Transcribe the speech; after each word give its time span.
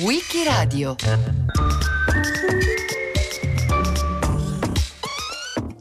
Wikiradio 0.00 0.94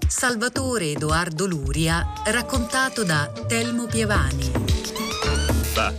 Salvatore 0.07 0.91
Edoardo 0.91 1.45
Luria 1.45 2.13
raccontato 2.25 3.03
da 3.03 3.29
Telmo 3.47 3.87
Pievani 3.87 4.51
bah. 5.73 5.93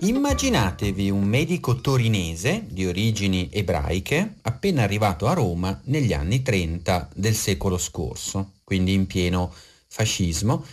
Immaginatevi 0.00 1.10
un 1.10 1.22
medico 1.22 1.76
torinese 1.76 2.64
di 2.68 2.86
origini 2.86 3.50
ebraiche 3.52 4.34
appena 4.42 4.82
arrivato 4.82 5.28
a 5.28 5.32
Roma 5.32 5.80
negli 5.84 6.12
anni 6.12 6.42
30 6.42 7.10
del 7.14 7.36
secolo 7.36 7.78
scorso, 7.78 8.54
quindi 8.64 8.94
in 8.94 9.06
pieno 9.06 9.52
fascismo, 9.86 10.64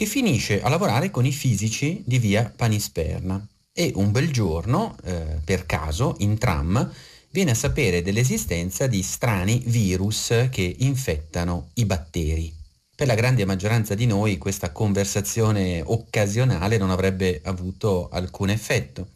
che 0.00 0.06
finisce 0.06 0.62
a 0.62 0.70
lavorare 0.70 1.10
con 1.10 1.26
i 1.26 1.30
fisici 1.30 2.02
di 2.06 2.18
via 2.18 2.50
Panisperna 2.56 3.46
e 3.70 3.92
un 3.96 4.10
bel 4.10 4.32
giorno, 4.32 4.96
eh, 5.04 5.36
per 5.44 5.66
caso, 5.66 6.14
in 6.20 6.38
tram, 6.38 6.90
viene 7.28 7.50
a 7.50 7.54
sapere 7.54 8.00
dell'esistenza 8.00 8.86
di 8.86 9.02
strani 9.02 9.62
virus 9.66 10.48
che 10.50 10.74
infettano 10.78 11.68
i 11.74 11.84
batteri. 11.84 12.50
Per 12.96 13.06
la 13.06 13.14
grande 13.14 13.44
maggioranza 13.44 13.94
di 13.94 14.06
noi 14.06 14.38
questa 14.38 14.72
conversazione 14.72 15.82
occasionale 15.84 16.78
non 16.78 16.88
avrebbe 16.88 17.42
avuto 17.44 18.08
alcun 18.08 18.48
effetto. 18.48 19.08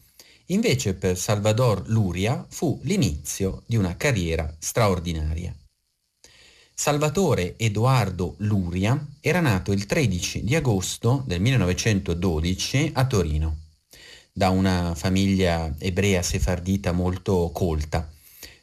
Invece 0.49 0.93
per 0.93 1.17
Salvador 1.17 1.85
Luria 1.87 2.45
fu 2.47 2.79
l'inizio 2.83 3.63
di 3.65 3.77
una 3.77 3.97
carriera 3.97 4.55
straordinaria. 4.59 5.57
Salvatore 6.77 7.55
Edoardo 7.57 8.35
Luria 8.39 9.01
era 9.21 9.39
nato 9.39 9.71
il 9.71 9.87
13 9.87 10.43
di 10.43 10.57
agosto 10.57 11.23
del 11.25 11.41
1912 11.41 12.91
a 12.95 13.07
Torino, 13.07 13.59
da 14.33 14.49
una 14.51 14.93
famiglia 14.97 15.73
ebrea 15.79 16.21
sefardita 16.21 16.91
molto 16.91 17.51
colta. 17.55 18.11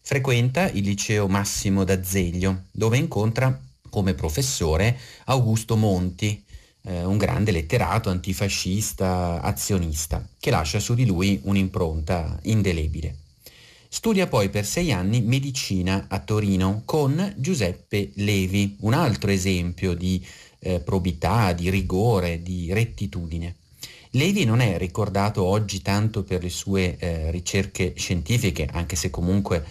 Frequenta 0.02 0.69
il 0.69 0.83
liceo 0.83 1.30
Massimo 1.30 1.86
d'Azeglio, 1.86 2.63
dove 2.69 2.97
incontra 2.97 3.58
come 3.89 4.14
professore 4.14 4.99
Augusto 5.25 5.77
Monti, 5.77 6.43
eh, 6.83 7.05
un 7.05 7.17
grande 7.17 7.52
letterato 7.52 8.09
antifascista 8.09 9.41
azionista, 9.41 10.27
che 10.38 10.52
lascia 10.52 10.81
su 10.81 10.95
di 10.95 11.05
lui 11.05 11.39
un'impronta 11.43 12.38
indelebile. 12.43 13.16
Studia 13.94 14.25
poi 14.25 14.50
per 14.50 14.66
sei 14.66 14.94
anni 14.94 15.20
medicina 15.20 16.06
a 16.08 16.20
Torino 16.20 16.84
con 16.86 17.34
Giuseppe 17.36 18.11
Levi, 18.16 18.78
un 18.80 18.94
altro 18.94 19.31
esempio 19.31 19.94
di 19.94 20.25
eh, 20.59 20.80
probità, 20.80 21.52
di 21.52 21.70
rigore, 21.70 22.42
di 22.42 22.72
rettitudine. 22.72 23.58
Levi 24.11 24.45
non 24.45 24.61
è 24.61 24.78
ricordato 24.78 25.44
oggi 25.44 25.81
tanto 25.81 26.23
per 26.23 26.42
le 26.42 26.50
sue 26.50 26.95
eh, 26.98 27.31
ricerche 27.31 27.94
scientifiche, 27.98 28.66
anche 28.72 28.95
se 28.95 29.09
comunque 29.09 29.61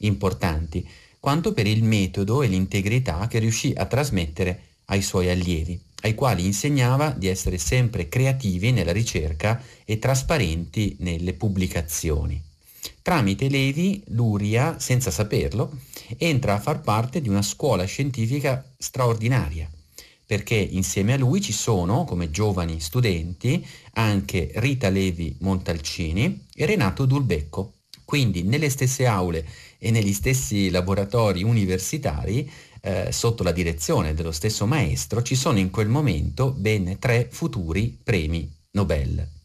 importanti, 0.00 0.86
quanto 1.18 1.54
per 1.54 1.66
il 1.66 1.82
metodo 1.82 2.42
e 2.42 2.48
l'integrità 2.48 3.26
che 3.28 3.38
riuscì 3.38 3.72
a 3.74 3.86
trasmettere 3.86 4.60
ai 4.84 5.00
suoi 5.00 5.30
allievi, 5.30 5.80
ai 6.02 6.14
quali 6.14 6.44
insegnava 6.44 7.12
di 7.12 7.28
essere 7.28 7.56
sempre 7.56 8.10
creativi 8.10 8.72
nella 8.72 8.92
ricerca 8.92 9.60
e 9.86 9.98
trasparenti 9.98 10.96
nelle 10.98 11.32
pubblicazioni. 11.32 12.48
Tramite 13.02 13.48
Levi, 13.48 14.02
Luria, 14.08 14.78
senza 14.78 15.10
saperlo, 15.10 15.78
entra 16.16 16.54
a 16.54 16.60
far 16.60 16.80
parte 16.80 17.20
di 17.20 17.28
una 17.28 17.42
scuola 17.42 17.84
scientifica 17.84 18.64
straordinaria, 18.76 19.70
perché 20.26 20.54
insieme 20.54 21.14
a 21.14 21.18
lui 21.18 21.40
ci 21.40 21.52
sono, 21.52 22.04
come 22.04 22.30
giovani 22.30 22.78
studenti, 22.80 23.66
anche 23.94 24.50
Rita 24.54 24.88
Levi 24.88 25.36
Montalcini 25.40 26.46
e 26.54 26.66
Renato 26.66 27.06
Dulbecco. 27.06 27.74
Quindi 28.04 28.42
nelle 28.42 28.70
stesse 28.70 29.06
aule 29.06 29.46
e 29.78 29.90
negli 29.90 30.12
stessi 30.12 30.70
laboratori 30.70 31.42
universitari, 31.42 32.50
eh, 32.82 33.12
sotto 33.12 33.42
la 33.42 33.52
direzione 33.52 34.14
dello 34.14 34.32
stesso 34.32 34.66
maestro, 34.66 35.22
ci 35.22 35.34
sono 35.34 35.58
in 35.58 35.70
quel 35.70 35.88
momento 35.88 36.50
ben 36.50 36.98
tre 36.98 37.28
futuri 37.30 37.98
premi 38.02 38.50
Nobel. 38.72 39.39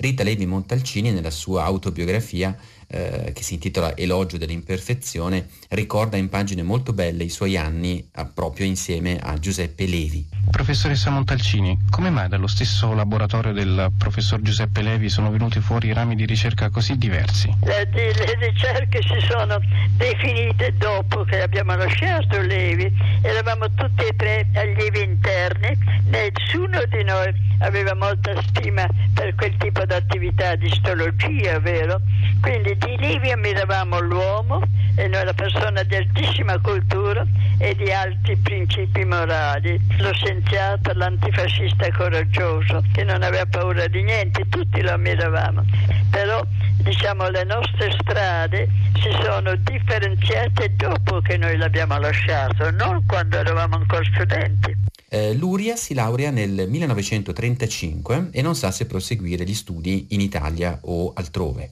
Rita 0.00 0.22
Levi 0.22 0.46
Montalcini 0.46 1.10
nella 1.12 1.30
sua 1.30 1.64
autobiografia 1.64 2.56
eh, 2.90 3.32
che 3.32 3.42
si 3.42 3.54
intitola 3.54 3.96
Elogio 3.96 4.36
dell'imperfezione, 4.36 5.48
ricorda 5.70 6.16
in 6.16 6.28
pagine 6.28 6.62
molto 6.62 6.92
belle 6.92 7.24
i 7.24 7.28
suoi 7.28 7.56
anni 7.56 8.08
a, 8.14 8.24
proprio 8.24 8.66
insieme 8.66 9.18
a 9.18 9.38
Giuseppe 9.38 9.86
Levi. 9.86 10.26
Professoressa 10.50 11.10
Montalcini, 11.10 11.78
come 11.90 12.10
mai 12.10 12.28
dallo 12.28 12.48
stesso 12.48 12.92
laboratorio 12.92 13.52
del 13.52 13.92
professor 13.96 14.40
Giuseppe 14.40 14.82
Levi 14.82 15.08
sono 15.08 15.30
venuti 15.30 15.60
fuori 15.60 15.92
rami 15.92 16.16
di 16.16 16.24
ricerca 16.24 16.70
così 16.70 16.96
diversi? 16.96 17.54
Le, 17.62 17.88
le 17.92 18.36
ricerche 18.40 19.00
si 19.02 19.26
sono 19.28 19.58
definite 19.96 20.74
dopo 20.76 21.22
che 21.24 21.42
abbiamo 21.42 21.76
lasciato 21.76 22.40
Levi, 22.40 22.92
eravamo 23.22 23.72
tutti 23.74 24.04
e 24.04 24.14
tre 24.16 24.48
allievi 24.54 25.02
interni, 25.02 25.78
nessuno 26.06 26.82
di 26.90 27.04
noi 27.04 27.32
aveva 27.60 27.94
molta 27.94 28.40
stima 28.42 28.86
per 29.14 29.34
quel 29.34 29.54
tipo 29.58 29.84
di 29.84 29.92
attività 29.92 30.56
di 30.56 30.66
istologia, 30.66 31.58
vero? 31.60 32.00
Quindi 32.40 32.76
di 32.80 32.96
Livio 32.96 33.34
ammiravamo 33.34 34.00
l'uomo 34.00 34.62
e 34.96 35.06
noi 35.06 35.24
la 35.24 35.34
persona 35.34 35.82
di 35.82 35.94
altissima 35.94 36.58
cultura 36.60 37.24
e 37.58 37.74
di 37.74 37.92
alti 37.92 38.36
principi 38.36 39.04
morali, 39.04 39.78
lo 39.98 40.12
scienziato, 40.12 40.92
l'antifascista 40.94 41.90
coraggioso 41.92 42.82
che 42.92 43.04
non 43.04 43.22
aveva 43.22 43.46
paura 43.46 43.86
di 43.86 44.02
niente, 44.02 44.48
tutti 44.48 44.80
lo 44.80 44.92
ammiravamo. 44.92 45.62
Però 46.10 46.42
diciamo 46.82 47.28
le 47.28 47.44
nostre 47.44 47.94
strade 48.00 48.68
si 48.94 49.10
sono 49.22 49.54
differenziate 49.56 50.74
dopo 50.74 51.20
che 51.20 51.36
noi 51.36 51.56
l'abbiamo 51.56 51.98
lasciato, 51.98 52.70
non 52.70 53.04
quando 53.06 53.38
eravamo 53.38 53.76
ancora 53.76 54.04
studenti. 54.04 54.74
Eh, 55.08 55.34
Luria 55.34 55.76
si 55.76 55.92
laurea 55.92 56.30
nel 56.30 56.66
1935 56.68 58.28
e 58.30 58.42
non 58.42 58.54
sa 58.54 58.70
se 58.70 58.86
proseguire 58.86 59.44
gli 59.44 59.54
studi 59.54 60.06
in 60.10 60.20
Italia 60.20 60.78
o 60.82 61.12
altrove. 61.14 61.70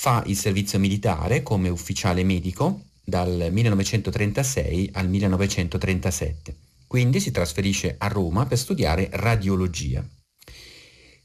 Fa 0.00 0.22
il 0.26 0.36
servizio 0.36 0.78
militare 0.78 1.42
come 1.42 1.68
ufficiale 1.68 2.22
medico 2.22 2.82
dal 3.04 3.48
1936 3.50 4.90
al 4.92 5.08
1937. 5.08 6.56
Quindi 6.86 7.18
si 7.18 7.32
trasferisce 7.32 7.96
a 7.98 8.06
Roma 8.06 8.46
per 8.46 8.58
studiare 8.58 9.08
radiologia. 9.10 10.08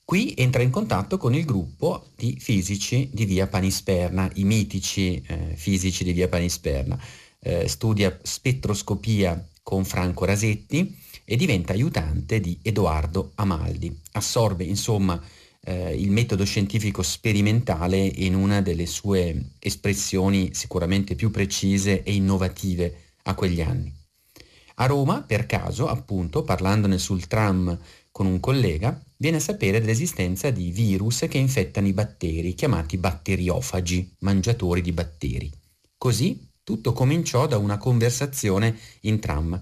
Qui 0.03 0.33
entra 0.35 0.63
in 0.63 0.71
contatto 0.71 1.17
con 1.17 1.35
il 1.35 1.45
gruppo 1.45 2.07
di 2.15 2.35
fisici 2.39 3.11
di 3.13 3.25
via 3.25 3.45
Panisperna, 3.45 4.27
i 4.33 4.43
mitici 4.43 5.21
eh, 5.21 5.53
fisici 5.55 6.03
di 6.03 6.11
via 6.11 6.27
Panisperna. 6.27 6.99
Eh, 7.41 7.67
studia 7.67 8.17
spettroscopia 8.23 9.49
con 9.61 9.85
Franco 9.85 10.25
Rasetti 10.25 10.97
e 11.23 11.35
diventa 11.35 11.73
aiutante 11.73 12.39
di 12.39 12.57
Edoardo 12.63 13.33
Amaldi. 13.35 13.95
Assorbe 14.13 14.63
insomma 14.63 15.21
eh, 15.65 15.95
il 15.95 16.11
metodo 16.11 16.43
scientifico 16.43 17.01
sperimentale 17.01 17.97
in 17.97 18.35
una 18.35 18.61
delle 18.61 18.85
sue 18.85 19.51
espressioni 19.59 20.53
sicuramente 20.53 21.15
più 21.15 21.31
precise 21.31 22.03
e 22.03 22.13
innovative 22.13 23.13
a 23.23 23.35
quegli 23.35 23.61
anni. 23.61 23.93
A 24.75 24.85
Roma, 24.85 25.21
per 25.21 25.45
caso, 25.45 25.87
appunto, 25.87 26.41
parlandone 26.41 26.97
sul 26.97 27.27
tram 27.27 27.77
con 28.11 28.25
un 28.25 28.39
collega, 28.39 29.01
viene 29.17 29.37
a 29.37 29.39
sapere 29.39 29.79
dell'esistenza 29.79 30.49
di 30.49 30.71
virus 30.71 31.25
che 31.29 31.37
infettano 31.37 31.87
i 31.87 31.93
batteri, 31.93 32.55
chiamati 32.55 32.97
batteriofagi, 32.97 34.15
mangiatori 34.19 34.81
di 34.81 34.91
batteri. 34.91 35.51
Così 35.97 36.49
tutto 36.63 36.93
cominciò 36.93 37.47
da 37.47 37.57
una 37.57 37.77
conversazione 37.77 38.77
in 39.01 39.19
tram. 39.19 39.61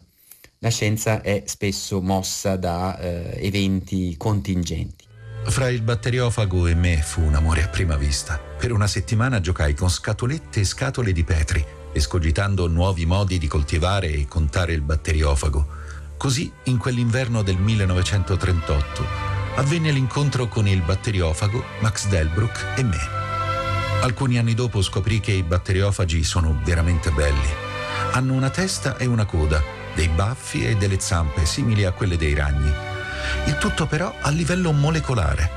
La 0.59 0.69
scienza 0.69 1.21
è 1.21 1.43
spesso 1.45 2.01
mossa 2.01 2.55
da 2.55 2.97
eh, 2.99 3.45
eventi 3.45 4.15
contingenti. 4.17 5.00
Fra 5.43 5.69
il 5.69 5.81
batteriofago 5.81 6.67
e 6.67 6.75
me 6.75 7.01
fu 7.01 7.21
un 7.21 7.35
amore 7.35 7.63
a 7.63 7.67
prima 7.67 7.97
vista. 7.97 8.37
Per 8.37 8.71
una 8.71 8.87
settimana 8.87 9.41
giocai 9.41 9.73
con 9.73 9.89
scatolette 9.89 10.61
e 10.61 10.63
scatole 10.63 11.11
di 11.11 11.23
petri, 11.23 11.65
escogitando 11.91 12.67
nuovi 12.67 13.05
modi 13.05 13.37
di 13.37 13.47
coltivare 13.47 14.11
e 14.11 14.27
contare 14.27 14.71
il 14.73 14.81
batteriofago. 14.81 15.67
Così, 16.15 16.49
in 16.65 16.77
quell'inverno 16.77 17.41
del 17.41 17.57
1938, 17.57 19.05
avvenne 19.55 19.91
l'incontro 19.91 20.47
con 20.47 20.67
il 20.67 20.81
batteriofago, 20.83 21.63
Max 21.81 22.07
Delbruck 22.07 22.77
e 22.77 22.83
me. 22.83 22.99
Alcuni 24.03 24.37
anni 24.37 24.53
dopo 24.53 24.81
scoprì 24.81 25.19
che 25.19 25.31
i 25.31 25.43
batteriofagi 25.43 26.23
sono 26.23 26.61
veramente 26.63 27.09
belli. 27.11 27.49
Hanno 28.11 28.33
una 28.33 28.51
testa 28.51 28.95
e 28.95 29.05
una 29.05 29.25
coda, 29.25 29.61
dei 29.95 30.07
baffi 30.07 30.65
e 30.65 30.75
delle 30.75 30.99
zampe 30.99 31.45
simili 31.45 31.83
a 31.83 31.91
quelle 31.91 32.15
dei 32.15 32.33
ragni 32.33 32.89
il 33.45 33.57
tutto 33.57 33.85
però 33.87 34.13
a 34.19 34.29
livello 34.29 34.71
molecolare, 34.71 35.49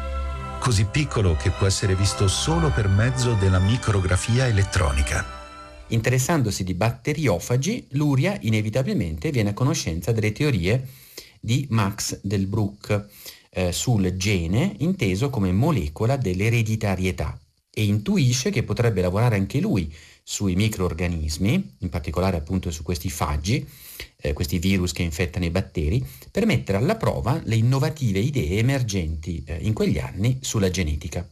così 0.59 0.85
piccolo 0.85 1.37
che 1.37 1.51
può 1.51 1.67
essere 1.67 1.95
visto 1.95 2.29
solo 2.29 2.71
per 2.71 2.89
mezzo 2.89 3.35
della 3.35 3.59
micrografia 3.59 4.47
elettronica. 4.47 5.25
Interessandosi 5.89 6.65
di 6.65 6.75
batteriofagi, 6.75 7.89
Luria 7.91 8.37
inevitabilmente 8.41 9.31
viene 9.31 9.51
a 9.51 9.55
conoscenza 9.55 10.13
delle 10.13 10.33
teorie 10.33 10.89
di 11.39 11.67
Max 11.71 12.21
Delbruck, 12.23 13.07
eh, 13.51 13.73
sul 13.73 14.17
gene 14.17 14.75
inteso 14.79 15.31
come 15.31 15.53
molecola 15.53 16.17
dell'ereditarietà 16.17 17.39
e 17.71 17.85
intuisce 17.85 18.51
che 18.51 18.63
potrebbe 18.63 19.01
lavorare 19.01 19.37
anche 19.37 19.61
lui 19.61 19.93
sui 20.26 20.56
microorganismi, 20.56 21.76
in 21.81 21.88
particolare 21.91 22.38
appunto 22.38 22.71
su 22.71 22.82
questi 22.82 23.11
faggi, 23.11 23.65
eh, 24.17 24.32
questi 24.32 24.59
virus 24.59 24.93
che 24.93 25.03
infettano 25.03 25.44
i 25.44 25.50
batteri, 25.50 26.05
per 26.31 26.47
mettere 26.47 26.79
alla 26.79 26.97
prova 26.97 27.41
le 27.44 27.56
innovative 27.56 28.19
idee 28.19 28.59
emergenti 28.59 29.44
eh, 29.47 29.59
in 29.61 29.75
quegli 29.75 29.99
anni 29.99 30.38
sulla 30.41 30.71
genetica. 30.71 31.29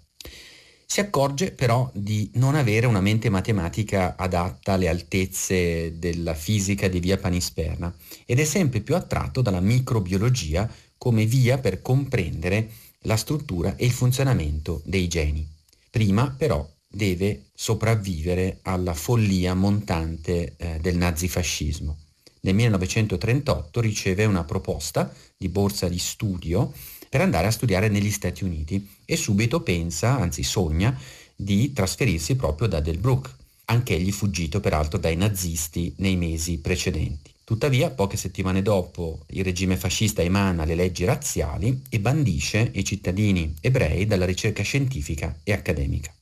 Si 0.92 1.00
accorge 1.00 1.52
però 1.52 1.90
di 1.94 2.30
non 2.34 2.54
avere 2.54 2.84
una 2.84 3.00
mente 3.00 3.30
matematica 3.30 4.14
adatta 4.14 4.74
alle 4.74 4.88
altezze 4.88 5.98
della 5.98 6.34
fisica 6.34 6.86
di 6.86 7.00
via 7.00 7.16
Panisperna 7.16 7.90
ed 8.26 8.38
è 8.38 8.44
sempre 8.44 8.80
più 8.80 8.94
attratto 8.94 9.40
dalla 9.40 9.60
microbiologia 9.60 10.70
come 10.98 11.24
via 11.24 11.56
per 11.56 11.80
comprendere 11.80 12.68
la 13.04 13.16
struttura 13.16 13.74
e 13.76 13.86
il 13.86 13.90
funzionamento 13.90 14.82
dei 14.84 15.08
geni. 15.08 15.48
Prima 15.88 16.30
però 16.30 16.68
deve 16.92 17.46
sopravvivere 17.54 18.58
alla 18.62 18.94
follia 18.94 19.54
montante 19.54 20.54
eh, 20.56 20.78
del 20.80 20.96
nazifascismo. 20.96 21.96
Nel 22.40 22.54
1938 22.54 23.80
riceve 23.80 24.24
una 24.24 24.44
proposta 24.44 25.12
di 25.36 25.48
borsa 25.48 25.88
di 25.88 25.98
studio 25.98 26.72
per 27.08 27.20
andare 27.20 27.46
a 27.46 27.52
studiare 27.52 27.88
negli 27.88 28.10
Stati 28.10 28.42
Uniti 28.42 28.88
e 29.04 29.16
subito 29.16 29.60
pensa, 29.60 30.18
anzi 30.18 30.42
sogna, 30.42 30.98
di 31.36 31.72
trasferirsi 31.72 32.36
proprio 32.36 32.68
da 32.68 32.80
Delbrook, 32.80 33.34
anch'egli 33.66 34.10
fuggito 34.10 34.60
peraltro 34.60 34.98
dai 34.98 35.16
nazisti 35.16 35.94
nei 35.98 36.16
mesi 36.16 36.58
precedenti. 36.58 37.30
Tuttavia, 37.44 37.90
poche 37.90 38.16
settimane 38.16 38.62
dopo, 38.62 39.24
il 39.30 39.44
regime 39.44 39.76
fascista 39.76 40.22
emana 40.22 40.64
le 40.64 40.74
leggi 40.74 41.04
razziali 41.04 41.82
e 41.88 42.00
bandisce 42.00 42.70
i 42.74 42.84
cittadini 42.84 43.54
ebrei 43.60 44.06
dalla 44.06 44.24
ricerca 44.24 44.62
scientifica 44.62 45.38
e 45.42 45.52
accademica. 45.52 46.12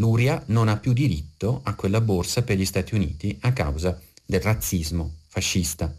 Luria 0.00 0.42
non 0.46 0.68
ha 0.68 0.78
più 0.78 0.94
diritto 0.94 1.60
a 1.62 1.74
quella 1.74 2.00
borsa 2.00 2.42
per 2.42 2.56
gli 2.56 2.64
Stati 2.64 2.94
Uniti 2.94 3.36
a 3.42 3.52
causa 3.52 4.00
del 4.24 4.40
razzismo 4.40 5.16
fascista. 5.28 5.94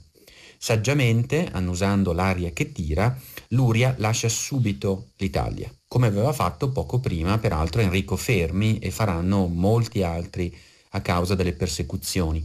Saggiamente, 0.58 1.48
annusando 1.52 2.12
l'aria 2.12 2.50
che 2.50 2.72
tira, 2.72 3.16
Luria 3.50 3.94
lascia 4.00 4.28
subito 4.28 5.10
l'Italia, 5.18 5.72
come 5.88 6.08
aveva 6.08 6.34
fatto 6.34 6.72
poco 6.72 7.00
prima 7.00 7.38
peraltro 7.38 7.82
Enrico 7.82 8.16
Fermi 8.16 8.80
e 8.80 8.90
faranno 8.90 9.46
molti 9.46 10.02
altri 10.02 10.56
a 10.90 11.02
causa 11.02 11.36
delle 11.36 11.54
persecuzioni, 11.54 12.44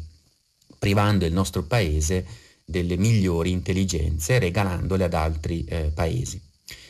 privando 0.79 1.25
il 1.25 1.33
nostro 1.33 1.63
paese 1.63 2.27
delle 2.67 2.99
migliori 2.99 3.51
intelligenze 3.51 4.35
e 4.35 4.39
regalandole 4.41 5.05
ad 5.05 5.15
altri 5.15 5.65
eh, 5.65 5.91
paesi. 5.95 6.46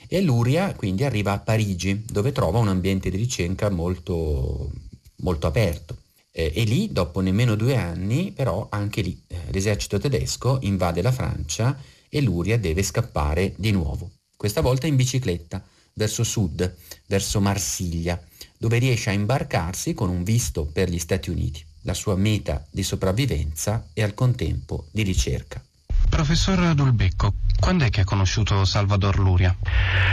E 0.08 0.20
Luria 0.20 0.74
quindi 0.74 1.04
arriva 1.04 1.32
a 1.32 1.38
Parigi, 1.38 2.04
dove 2.04 2.32
trova 2.32 2.58
un 2.58 2.68
ambiente 2.68 3.10
di 3.10 3.16
ricerca 3.16 3.70
molto, 3.70 4.70
molto 5.16 5.46
aperto. 5.46 5.98
Eh, 6.30 6.52
e 6.54 6.64
lì, 6.64 6.92
dopo 6.92 7.20
nemmeno 7.20 7.54
due 7.54 7.76
anni, 7.76 8.30
però 8.32 8.66
anche 8.70 9.00
lì 9.00 9.20
eh, 9.26 9.36
l'esercito 9.50 9.98
tedesco 9.98 10.58
invade 10.62 11.02
la 11.02 11.12
Francia 11.12 11.76
e 12.08 12.20
Luria 12.20 12.58
deve 12.58 12.82
scappare 12.82 13.54
di 13.56 13.70
nuovo, 13.72 14.10
questa 14.36 14.60
volta 14.60 14.86
in 14.86 14.96
bicicletta, 14.96 15.64
verso 15.94 16.22
sud, 16.24 16.76
verso 17.06 17.40
Marsiglia, 17.40 18.22
dove 18.58 18.78
riesce 18.78 19.10
a 19.10 19.14
imbarcarsi 19.14 19.94
con 19.94 20.10
un 20.10 20.22
visto 20.22 20.66
per 20.66 20.90
gli 20.90 20.98
Stati 20.98 21.30
Uniti, 21.30 21.64
la 21.82 21.94
sua 21.94 22.16
meta 22.16 22.64
di 22.70 22.82
sopravvivenza 22.82 23.88
e 23.92 24.02
al 24.02 24.14
contempo 24.14 24.86
di 24.90 25.02
ricerca. 25.02 25.62
Professor 26.08 26.74
Dulbecco, 26.74 27.34
quando 27.60 27.84
è 27.84 27.90
che 27.90 28.00
ha 28.00 28.04
conosciuto 28.04 28.64
Salvador 28.64 29.18
Luria? 29.18 29.54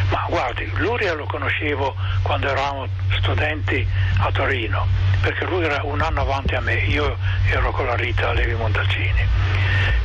Ma 0.10 0.26
guardi, 0.30 0.70
Luria 0.76 1.14
lo 1.14 1.26
conoscevo 1.26 1.96
quando 2.22 2.50
eravamo 2.50 2.88
studenti 3.18 3.86
a 4.18 4.32
Torino, 4.32 4.88
perché 5.22 5.46
lui 5.46 5.64
era 5.64 5.82
un 5.84 6.02
anno 6.02 6.22
avanti 6.22 6.56
a 6.56 6.60
me, 6.62 6.76
io 6.76 7.18
ero 7.50 7.72
con 7.72 7.86
la 7.86 7.96
Rita 7.96 8.34
Levi 8.34 8.54
Montalcini. 8.54 9.26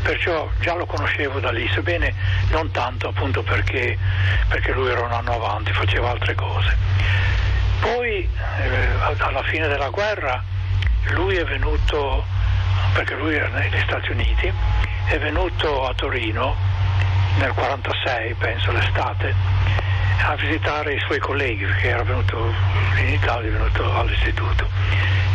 Perciò 0.03 0.51
già 0.61 0.75
lo 0.75 0.87
conoscevo 0.87 1.41
da 1.41 1.51
lì, 1.51 1.69
sebbene 1.73 2.15
non 2.51 2.71
tanto 2.71 3.09
appunto 3.09 3.43
perché, 3.43 3.99
perché 4.49 4.73
lui 4.73 4.89
era 4.89 5.03
un 5.03 5.13
anno 5.13 5.33
avanti, 5.33 5.73
faceva 5.73 6.11
altre 6.11 6.35
cose. 6.35 6.77
Poi 7.81 8.29
eh, 8.61 8.89
alla 9.19 9.43
fine 9.45 9.69
della 9.69 9.91
guerra 9.91 10.43
lui 11.11 11.37
è 11.37 11.45
venuto, 11.45 12.25
perché 12.93 13.15
lui 13.15 13.35
era 13.35 13.49
negli 13.49 13.81
Stati 13.85 14.11
Uniti, 14.11 14.53
è 15.09 15.19
venuto 15.19 15.87
a 15.87 15.95
Torino 15.95 16.55
nel 17.39 17.53
46, 17.53 18.35
penso 18.35 18.71
l'estate, 18.73 19.35
a 20.23 20.35
visitare 20.37 20.93
i 20.93 21.01
suoi 21.01 21.19
colleghi, 21.19 21.65
perché 21.65 21.89
era 21.89 22.03
venuto 22.03 22.53
in 22.99 23.09
Italia, 23.09 23.49
è 23.49 23.53
venuto 23.53 23.95
all'istituto. 23.97 24.69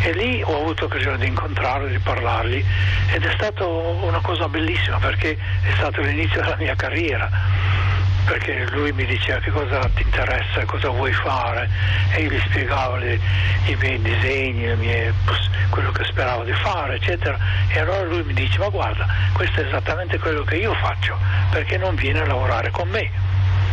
E 0.02 0.12
lì 0.12 0.40
ho 0.44 0.60
avuto 0.60 0.84
occasione 0.84 1.18
di 1.18 1.26
incontrarlo, 1.26 1.88
di 1.88 1.98
parlargli 1.98 2.64
ed 3.12 3.24
è 3.24 3.32
stata 3.34 3.66
una 3.66 4.20
cosa 4.20 4.48
bellissima 4.48 4.98
perché 4.98 5.32
è 5.32 5.72
stato 5.76 6.02
l'inizio 6.02 6.40
della 6.42 6.56
mia 6.56 6.74
carriera 6.76 7.28
perché 8.24 8.66
lui 8.70 8.92
mi 8.92 9.04
diceva 9.04 9.38
che 9.38 9.50
cosa 9.50 9.80
ti 9.94 10.02
interessa, 10.02 10.64
cosa 10.64 10.88
vuoi 10.88 11.12
fare 11.12 11.68
e 12.14 12.22
io 12.22 12.30
gli 12.30 12.40
spiegavo 12.46 12.96
le, 12.96 13.20
i 13.66 13.76
miei 13.76 14.00
disegni, 14.00 14.74
mie, 14.76 15.12
quello 15.70 15.90
che 15.92 16.04
speravo 16.04 16.44
di 16.44 16.52
fare, 16.52 16.96
eccetera. 16.96 17.38
E 17.68 17.78
allora 17.80 18.02
lui 18.04 18.22
mi 18.22 18.32
dice 18.32 18.58
ma 18.58 18.68
guarda, 18.68 19.06
questo 19.32 19.60
è 19.60 19.66
esattamente 19.66 20.18
quello 20.18 20.42
che 20.44 20.56
io 20.56 20.74
faccio, 20.74 21.18
perché 21.50 21.76
non 21.76 21.94
viene 21.94 22.20
a 22.20 22.26
lavorare 22.26 22.70
con 22.70 22.88
me? 22.88 23.10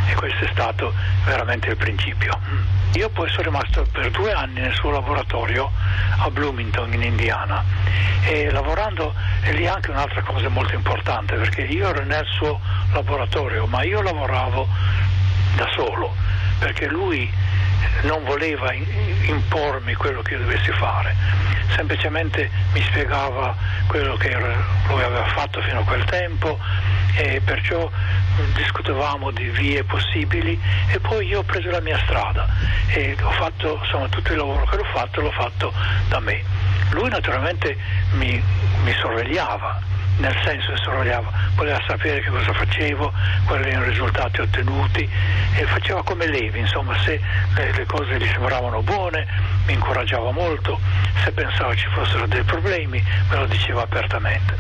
E 0.08 0.16
questo 0.16 0.46
è 0.46 0.50
stato 0.52 0.94
veramente 1.26 1.70
il 1.70 1.78
principio. 1.78 2.38
Io 2.94 3.10
poi 3.10 3.30
sono 3.30 3.44
rimasto 3.44 3.86
per 3.92 4.12
due 4.12 4.34
anni 4.34 4.60
nel 4.60 4.74
suo 4.74 4.92
laboratorio 4.92 5.72
a 6.18 6.30
Bloomington 6.30 6.94
in 6.94 7.02
Indiana 7.04 7.64
e 8.24 8.52
lavorando 8.52 9.14
è 9.42 9.54
lì 9.54 9.66
anche 9.66 9.92
un'altra 9.92 10.22
cosa 10.22 10.50
molto 10.50 10.76
importante 10.76 11.36
perché 11.36 11.62
io 11.62 11.88
ero 11.90 12.04
nel 12.04 12.26
suo 12.38 12.60
laboratorio 12.92 13.66
ma 13.66 13.84
io 13.84 14.02
lavoravo 14.02 14.68
da 15.56 15.68
solo 15.74 16.14
perché 16.60 16.88
lui 16.88 17.32
non 18.04 18.24
voleva 18.24 18.74
impormi 18.74 19.94
quello 19.96 20.22
che 20.22 20.34
io 20.34 20.40
dovessi 20.40 20.72
fare, 20.72 21.16
semplicemente 21.76 22.50
mi 22.74 22.82
spiegava 22.84 23.56
quello 23.88 24.16
che 24.18 24.36
lui 24.88 25.04
aveva 25.04 25.26
fatto 25.28 25.62
fino 25.62 25.80
a 25.80 25.84
quel 25.84 26.04
tempo 26.06 26.58
e 27.16 27.42
perciò 27.44 27.90
discutevamo 28.54 29.32
di 29.32 29.50
vie 29.50 29.84
possibili 29.84 30.60
e 30.88 31.00
poi 31.00 31.28
io 31.28 31.40
ho 31.40 31.44
preso 31.44 31.70
la 31.70 31.82
mia 31.82 32.00
strada 32.06 32.48
e 32.88 33.16
ho 33.22 33.32
fatto, 33.32 33.80
insomma 33.84 34.08
tutto 34.08 34.32
il 34.32 34.38
lavoro 34.38 34.66
che 34.66 34.78
l'ho 34.78 34.86
fatto 34.86 35.22
l'ho 35.22 35.32
fatto 35.32 35.74
da 36.08 36.20
me. 36.20 36.44
Lui 36.92 37.10
naturalmente 37.10 37.78
mi, 38.12 38.42
mi 38.84 38.94
sorvegliava, 38.94 39.82
nel 40.18 40.36
senso 40.44 40.74
che 40.74 40.78
sorvegliava, 40.78 41.32
voleva 41.56 41.82
sapere 41.88 42.22
che 42.22 42.30
cosa 42.30 42.54
facevo, 42.54 43.12
quali 43.46 43.70
erano 43.70 43.86
i 43.86 43.90
risultati 43.90 44.42
ottenuti 44.42 45.10
e 45.56 45.66
faceva 45.66 46.04
come 46.04 46.28
Levi, 46.28 46.60
insomma 46.60 46.98
se 47.04 47.20
le, 47.56 47.72
le 47.72 47.86
cose 47.86 48.18
gli 48.18 48.28
sembravano 48.28 48.82
buone 48.82 49.28
mi 49.66 49.74
incoraggiava 49.74 50.32
molto, 50.32 50.80
se 51.24 51.32
pensava 51.32 51.76
ci 51.76 51.88
fossero 51.94 52.28
dei 52.28 52.44
problemi 52.44 53.04
me 53.30 53.38
lo 53.38 53.46
diceva 53.48 53.84
apertamente. 53.84 54.56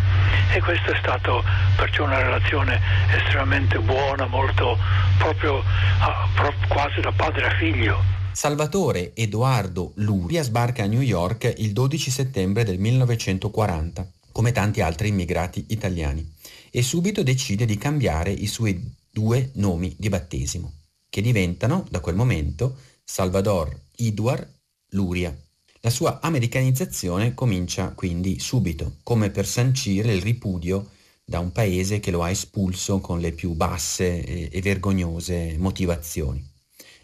E 0.53 0.59
questa 0.61 0.91
è 0.91 0.97
stata 0.99 1.41
perciò 1.75 2.03
una 2.03 2.21
relazione 2.21 2.79
estremamente 3.15 3.79
buona, 3.79 4.25
molto 4.25 4.77
proprio 5.17 5.63
ah, 5.99 6.27
quasi 6.67 6.99
da 7.01 7.11
padre 7.11 7.47
a 7.47 7.51
figlio. 7.51 8.19
Salvatore 8.31 9.13
Edoardo 9.13 9.91
Luria 9.95 10.41
sbarca 10.41 10.83
a 10.83 10.87
New 10.87 11.01
York 11.01 11.53
il 11.57 11.73
12 11.73 12.09
settembre 12.09 12.63
del 12.63 12.79
1940 12.79 14.07
come 14.31 14.51
tanti 14.51 14.81
altri 14.81 15.09
immigrati 15.09 15.65
italiani, 15.69 16.33
e 16.69 16.81
subito 16.81 17.23
decide 17.23 17.65
di 17.65 17.77
cambiare 17.77 18.31
i 18.31 18.47
suoi 18.47 18.81
due 19.09 19.51
nomi 19.55 19.93
di 19.97 20.09
battesimo, 20.09 20.73
che 21.09 21.21
diventano, 21.21 21.85
da 21.89 21.99
quel 21.99 22.15
momento, 22.15 22.77
Salvador 23.03 23.77
Edward 23.97 24.47
Luria. 24.91 25.37
La 25.81 25.89
sua 25.89 26.19
americanizzazione 26.21 27.33
comincia 27.33 27.89
quindi 27.89 28.39
subito, 28.39 28.97
come 29.03 29.31
per 29.31 29.45
sancire 29.45 30.13
il 30.13 30.21
ripudio 30.21 30.89
da 31.25 31.39
un 31.39 31.51
paese 31.51 31.99
che 31.99 32.11
lo 32.11 32.23
ha 32.23 32.29
espulso 32.29 32.99
con 32.99 33.19
le 33.19 33.31
più 33.31 33.53
basse 33.53 34.49
e 34.49 34.61
vergognose 34.61 35.55
motivazioni. 35.57 36.45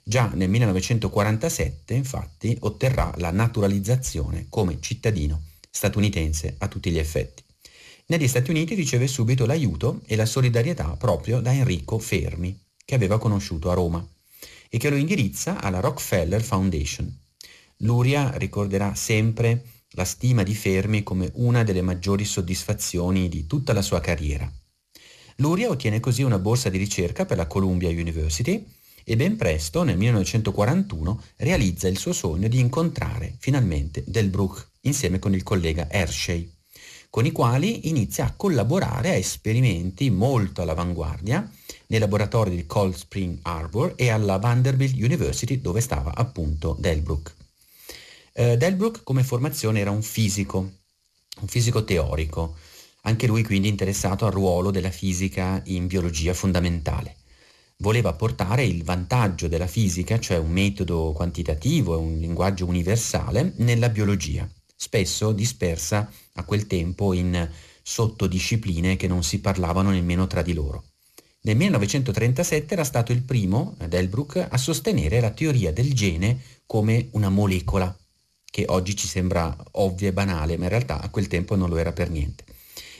Già 0.03 0.31
nel 0.33 0.49
1947, 0.49 1.93
infatti, 1.93 2.55
otterrà 2.61 3.13
la 3.17 3.31
naturalizzazione 3.31 4.45
come 4.49 4.79
cittadino 4.79 5.41
statunitense 5.77 6.55
a 6.57 6.67
tutti 6.67 6.89
gli 6.89 6.97
effetti. 6.97 7.43
Negli 8.07 8.27
Stati 8.27 8.49
Uniti 8.49 8.73
riceve 8.73 9.07
subito 9.07 9.45
l'aiuto 9.45 10.01
e 10.07 10.15
la 10.15 10.25
solidarietà 10.25 10.95
proprio 10.97 11.39
da 11.39 11.53
Enrico 11.53 11.99
Fermi, 11.99 12.57
che 12.83 12.95
aveva 12.95 13.19
conosciuto 13.19 13.69
a 13.69 13.75
Roma, 13.75 14.05
e 14.69 14.77
che 14.79 14.89
lo 14.89 14.95
indirizza 14.95 15.61
alla 15.61 15.79
Rockefeller 15.79 16.41
Foundation. 16.41 17.15
Luria 17.81 18.31
ricorderà 18.37 18.95
sempre 18.95 19.63
la 19.91 20.03
stima 20.03 20.41
di 20.41 20.55
Fermi 20.55 21.03
come 21.03 21.29
una 21.35 21.63
delle 21.63 21.83
maggiori 21.83 22.25
soddisfazioni 22.25 23.29
di 23.29 23.45
tutta 23.45 23.71
la 23.71 23.83
sua 23.83 24.01
carriera. 24.01 24.51
Luria 25.35 25.69
ottiene 25.69 25.99
così 25.99 26.23
una 26.23 26.39
borsa 26.39 26.69
di 26.69 26.79
ricerca 26.79 27.25
per 27.25 27.37
la 27.37 27.45
Columbia 27.45 27.89
University 27.89 28.65
e 29.03 29.15
ben 29.15 29.37
presto, 29.37 29.83
nel 29.83 29.95
1941, 29.95 31.21
realizza 31.37 31.87
il 31.87 31.97
suo 31.97 32.13
sogno 32.13 32.47
di 32.47 32.59
incontrare 32.59 33.35
finalmente 33.37 34.03
Delbruck 34.05 34.75
insieme 34.81 35.19
con 35.19 35.33
il 35.33 35.43
collega 35.43 35.87
Hershey, 35.89 36.51
con 37.09 37.25
i 37.25 37.31
quali 37.31 37.87
inizia 37.89 38.25
a 38.25 38.33
collaborare 38.35 39.09
a 39.09 39.15
esperimenti 39.15 40.09
molto 40.09 40.61
all'avanguardia 40.61 41.49
nei 41.87 41.99
laboratori 41.99 42.55
di 42.55 42.65
Cold 42.65 42.95
Spring 42.95 43.39
Harbor 43.41 43.93
e 43.95 44.09
alla 44.09 44.37
Vanderbilt 44.37 44.95
University 44.95 45.59
dove 45.61 45.81
stava 45.81 46.13
appunto 46.13 46.75
Delbruck. 46.79 47.33
Eh, 48.33 48.57
Delbruck 48.57 49.03
come 49.03 49.23
formazione 49.23 49.79
era 49.79 49.89
un 49.89 50.03
fisico, 50.03 50.57
un 51.39 51.47
fisico 51.47 51.83
teorico, 51.83 52.55
anche 53.01 53.25
lui 53.25 53.43
quindi 53.43 53.67
interessato 53.67 54.25
al 54.25 54.33
ruolo 54.33 54.69
della 54.69 54.91
fisica 54.91 55.61
in 55.65 55.87
biologia 55.87 56.33
fondamentale. 56.33 57.15
Voleva 57.77 58.13
portare 58.13 58.63
il 58.63 58.83
vantaggio 58.83 59.47
della 59.47 59.67
fisica, 59.67 60.19
cioè 60.19 60.37
un 60.37 60.51
metodo 60.51 61.13
quantitativo 61.15 61.93
e 61.93 61.97
un 61.97 62.17
linguaggio 62.17 62.65
universale, 62.65 63.53
nella 63.57 63.89
biologia, 63.89 64.47
spesso 64.77 65.31
dispersa 65.31 66.09
a 66.33 66.43
quel 66.43 66.67
tempo 66.67 67.13
in 67.13 67.49
sottodiscipline 67.81 68.95
che 68.95 69.07
non 69.07 69.23
si 69.23 69.41
parlavano 69.41 69.89
nemmeno 69.89 70.27
tra 70.27 70.43
di 70.43 70.53
loro. 70.53 70.83
Nel 71.41 71.55
1937 71.55 72.73
era 72.73 72.83
stato 72.83 73.11
il 73.11 73.23
primo, 73.23 73.75
Delbruck, 73.87 74.45
a 74.49 74.57
sostenere 74.57 75.19
la 75.19 75.31
teoria 75.31 75.71
del 75.73 75.93
gene 75.93 76.39
come 76.65 77.07
una 77.11 77.29
molecola, 77.29 77.97
che 78.43 78.65
oggi 78.67 78.95
ci 78.95 79.07
sembra 79.07 79.55
ovvia 79.71 80.09
e 80.09 80.13
banale, 80.13 80.57
ma 80.57 80.65
in 80.65 80.69
realtà 80.69 81.01
a 81.01 81.09
quel 81.09 81.27
tempo 81.27 81.55
non 81.55 81.69
lo 81.69 81.77
era 81.77 81.93
per 81.93 82.09
niente. 82.09 82.43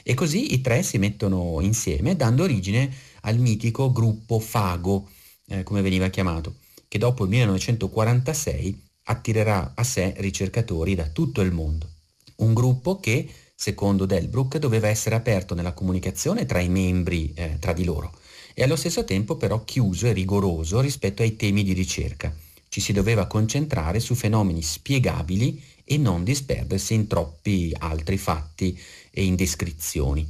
E 0.02 0.14
così 0.14 0.54
i 0.54 0.62
tre 0.62 0.82
si 0.84 0.98
mettono 0.98 1.60
insieme, 1.60 2.16
dando 2.16 2.44
origine 2.44 2.90
al 3.22 3.38
mitico 3.38 3.92
gruppo 3.92 4.40
Fago, 4.40 5.10
eh, 5.48 5.64
come 5.64 5.82
veniva 5.82 6.08
chiamato, 6.08 6.56
che 6.88 6.98
dopo 6.98 7.26
il 7.26 7.30
1946 7.30 8.87
attirerà 9.10 9.74
a 9.76 9.84
sé 9.84 10.14
ricercatori 10.18 10.96
da 10.96 11.08
tutto 11.08 11.42
il 11.42 11.52
mondo. 11.52 11.90
Un 12.38 12.54
gruppo 12.54 13.00
che, 13.00 13.28
secondo 13.56 14.06
Delbruck, 14.06 14.58
doveva 14.58 14.88
essere 14.88 15.16
aperto 15.16 15.56
nella 15.56 15.74
comunicazione 15.74 16.46
tra 16.46 16.60
i 16.60 16.70
membri 16.70 17.34
eh, 17.36 17.58
tra 17.60 17.74
di 17.74 17.84
loro 17.84 18.14
e 18.60 18.64
allo 18.64 18.76
stesso 18.76 19.04
tempo 19.04 19.36
però 19.36 19.64
chiuso 19.64 20.08
e 20.08 20.14
rigoroso 20.14 20.80
rispetto 20.80 21.22
ai 21.22 21.36
temi 21.36 21.64
di 21.64 21.74
ricerca. 21.74 22.36
Ci 22.68 22.82
si 22.82 22.92
doveva 22.92 23.28
concentrare 23.28 24.00
su 24.00 24.16
fenomeni 24.16 24.64
spiegabili 24.64 25.62
e 25.84 25.98
non 25.98 26.24
disperdersi 26.24 26.96
in 26.96 27.06
troppi 27.06 27.72
altri 27.78 28.18
fatti 28.18 28.76
e 29.12 29.24
in 29.24 29.36
descrizioni. 29.36 30.28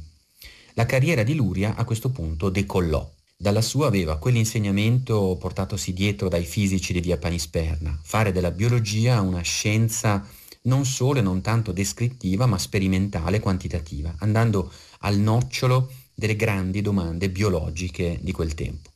La 0.74 0.84
carriera 0.84 1.22
di 1.22 1.34
Luria 1.34 1.74
a 1.74 1.84
questo 1.84 2.10
punto 2.10 2.50
decollò. 2.50 3.16
Dalla 3.40 3.62
sua 3.62 3.86
aveva 3.86 4.18
quell'insegnamento 4.18 5.36
portatosi 5.38 5.92
dietro 5.92 6.28
dai 6.28 6.42
fisici 6.42 6.92
di 6.92 6.98
via 6.98 7.18
Panisperna, 7.18 7.96
fare 8.02 8.32
della 8.32 8.50
biologia 8.50 9.20
una 9.20 9.42
scienza 9.42 10.26
non 10.62 10.84
solo 10.84 11.20
e 11.20 11.22
non 11.22 11.40
tanto 11.40 11.70
descrittiva, 11.70 12.46
ma 12.46 12.58
sperimentale 12.58 13.38
quantitativa, 13.38 14.12
andando 14.18 14.72
al 15.02 15.18
nocciolo 15.18 15.88
delle 16.12 16.34
grandi 16.34 16.80
domande 16.80 17.30
biologiche 17.30 18.18
di 18.20 18.32
quel 18.32 18.54
tempo. 18.54 18.90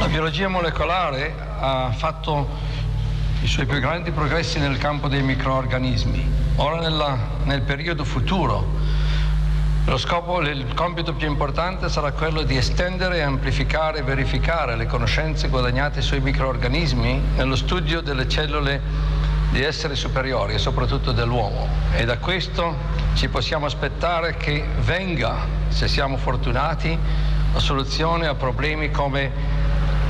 La 0.00 0.08
biologia 0.08 0.48
molecolare 0.48 1.32
ha 1.38 1.92
fatto 1.92 2.48
i 3.42 3.46
suoi 3.46 3.66
più 3.66 3.78
grandi 3.78 4.10
progressi 4.10 4.58
nel 4.58 4.76
campo 4.78 5.06
dei 5.06 5.22
microorganismi. 5.22 6.26
Ora 6.56 6.80
nella, 6.80 7.38
nel 7.44 7.62
periodo 7.62 8.02
futuro 8.02 8.66
lo 9.88 9.96
scopo, 9.96 10.42
il 10.42 10.74
compito 10.74 11.14
più 11.14 11.26
importante 11.26 11.88
sarà 11.88 12.12
quello 12.12 12.42
di 12.42 12.58
estendere, 12.58 13.22
amplificare 13.22 14.00
e 14.00 14.02
verificare 14.02 14.76
le 14.76 14.84
conoscenze 14.84 15.48
guadagnate 15.48 16.02
sui 16.02 16.20
microorganismi 16.20 17.22
nello 17.36 17.56
studio 17.56 18.02
delle 18.02 18.28
cellule 18.28 18.82
di 19.50 19.62
esseri 19.62 19.96
superiori 19.96 20.52
e 20.52 20.58
soprattutto 20.58 21.12
dell'uomo. 21.12 21.66
E 21.94 22.04
da 22.04 22.18
questo 22.18 22.76
ci 23.14 23.28
possiamo 23.28 23.64
aspettare 23.64 24.36
che 24.36 24.62
venga, 24.80 25.46
se 25.68 25.88
siamo 25.88 26.18
fortunati, 26.18 26.96
la 27.54 27.58
soluzione 27.58 28.26
a 28.26 28.34
problemi 28.34 28.90
come 28.90 29.30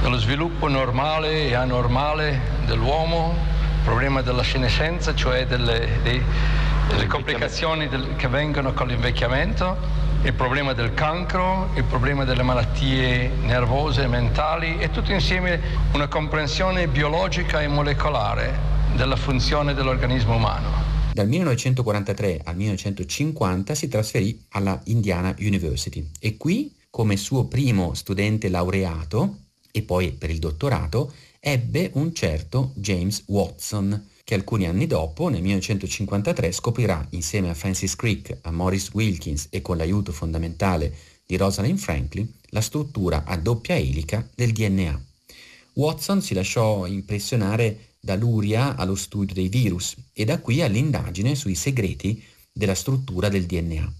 lo 0.02 0.18
sviluppo 0.18 0.66
normale 0.66 1.46
e 1.46 1.54
anormale 1.54 2.40
dell'uomo, 2.66 3.32
il 3.76 3.84
problema 3.84 4.22
della 4.22 4.42
senescenza, 4.42 5.14
cioè 5.14 5.46
delle, 5.46 6.00
dei, 6.02 6.20
delle 6.88 7.06
complicazioni 7.06 7.88
del, 7.88 8.16
che 8.16 8.28
vengono 8.28 8.72
con 8.72 8.88
l'invecchiamento, 8.88 9.76
il 10.24 10.32
problema 10.32 10.72
del 10.72 10.94
cancro, 10.94 11.70
il 11.76 11.84
problema 11.84 12.24
delle 12.24 12.42
malattie 12.42 13.28
nervose 13.42 14.02
e 14.02 14.06
mentali 14.06 14.78
e 14.78 14.90
tutto 14.90 15.12
insieme 15.12 15.60
una 15.92 16.08
comprensione 16.08 16.88
biologica 16.88 17.62
e 17.62 17.68
molecolare 17.68 18.76
della 18.96 19.16
funzione 19.16 19.74
dell'organismo 19.74 20.34
umano. 20.34 20.86
Dal 21.12 21.28
1943 21.28 22.40
al 22.44 22.56
1950 22.56 23.74
si 23.74 23.88
trasferì 23.88 24.44
alla 24.50 24.80
Indiana 24.84 25.34
University 25.38 26.08
e 26.18 26.36
qui, 26.36 26.74
come 26.90 27.16
suo 27.16 27.44
primo 27.44 27.94
studente 27.94 28.48
laureato 28.48 29.36
e 29.70 29.82
poi 29.82 30.12
per 30.12 30.30
il 30.30 30.38
dottorato, 30.38 31.12
ebbe 31.38 31.90
un 31.94 32.14
certo 32.14 32.72
James 32.74 33.24
Watson, 33.26 34.08
che 34.28 34.34
alcuni 34.34 34.66
anni 34.66 34.86
dopo, 34.86 35.30
nel 35.30 35.40
1953, 35.40 36.52
scoprirà 36.52 37.06
insieme 37.12 37.48
a 37.48 37.54
Francis 37.54 37.96
Crick, 37.96 38.40
a 38.42 38.50
Morris 38.50 38.90
Wilkins 38.92 39.46
e 39.48 39.62
con 39.62 39.78
l'aiuto 39.78 40.12
fondamentale 40.12 40.94
di 41.24 41.38
Rosalind 41.38 41.78
Franklin 41.78 42.30
la 42.50 42.60
struttura 42.60 43.24
a 43.24 43.38
doppia 43.38 43.76
elica 43.76 44.28
del 44.34 44.52
DNA. 44.52 45.02
Watson 45.76 46.20
si 46.20 46.34
lasciò 46.34 46.84
impressionare 46.84 47.94
da 48.00 48.16
Luria 48.16 48.76
allo 48.76 48.96
studio 48.96 49.34
dei 49.34 49.48
virus 49.48 49.96
e 50.12 50.26
da 50.26 50.38
qui 50.40 50.60
all'indagine 50.60 51.34
sui 51.34 51.54
segreti 51.54 52.22
della 52.52 52.74
struttura 52.74 53.30
del 53.30 53.46
DNA. 53.46 53.90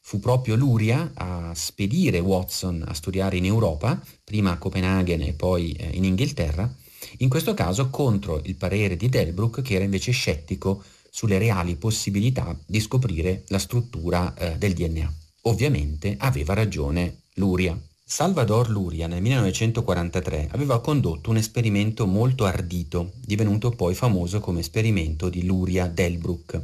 Fu 0.00 0.20
proprio 0.20 0.54
Luria 0.54 1.10
a 1.12 1.52
spedire 1.54 2.18
Watson 2.20 2.82
a 2.82 2.94
studiare 2.94 3.36
in 3.36 3.44
Europa, 3.44 4.02
prima 4.24 4.52
a 4.52 4.56
Copenaghen 4.56 5.20
e 5.20 5.34
poi 5.34 5.72
eh, 5.72 5.90
in 5.92 6.04
Inghilterra, 6.04 6.74
in 7.18 7.28
questo 7.28 7.54
caso 7.54 7.90
contro 7.90 8.40
il 8.44 8.56
parere 8.56 8.96
di 8.96 9.08
Delbruck 9.08 9.62
che 9.62 9.74
era 9.74 9.84
invece 9.84 10.12
scettico 10.12 10.82
sulle 11.10 11.38
reali 11.38 11.76
possibilità 11.76 12.58
di 12.66 12.80
scoprire 12.80 13.44
la 13.48 13.58
struttura 13.58 14.34
eh, 14.34 14.58
del 14.58 14.74
DNA. 14.74 15.12
Ovviamente 15.42 16.16
aveva 16.18 16.54
ragione 16.54 17.22
Luria. 17.34 17.78
Salvador 18.04 18.68
Luria 18.68 19.06
nel 19.06 19.22
1943 19.22 20.48
aveva 20.52 20.80
condotto 20.80 21.30
un 21.30 21.38
esperimento 21.38 22.06
molto 22.06 22.44
ardito, 22.44 23.12
divenuto 23.24 23.70
poi 23.70 23.94
famoso 23.94 24.40
come 24.40 24.60
esperimento 24.60 25.28
di 25.28 25.44
Luria-Delbruck, 25.44 26.60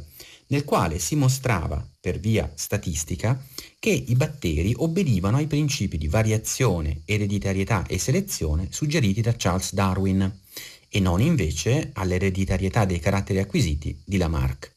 nel 0.47 0.63
quale 0.63 0.99
si 0.99 1.15
mostrava, 1.15 1.85
per 1.99 2.19
via 2.19 2.49
statistica, 2.53 3.43
che 3.83 3.89
i 3.89 4.15
batteri 4.15 4.73
obbedivano 4.77 5.35
ai 5.35 5.45
principi 5.45 5.97
di 5.97 6.07
variazione, 6.07 7.01
ereditarietà 7.03 7.85
e 7.85 7.99
selezione 7.99 8.69
suggeriti 8.71 9.19
da 9.19 9.35
Charles 9.35 9.73
Darwin 9.73 10.39
e 10.87 10.99
non 11.01 11.19
invece 11.19 11.89
all'ereditarietà 11.91 12.85
dei 12.85 12.99
caratteri 12.99 13.39
acquisiti 13.39 14.01
di 14.05 14.15
Lamarck. 14.15 14.73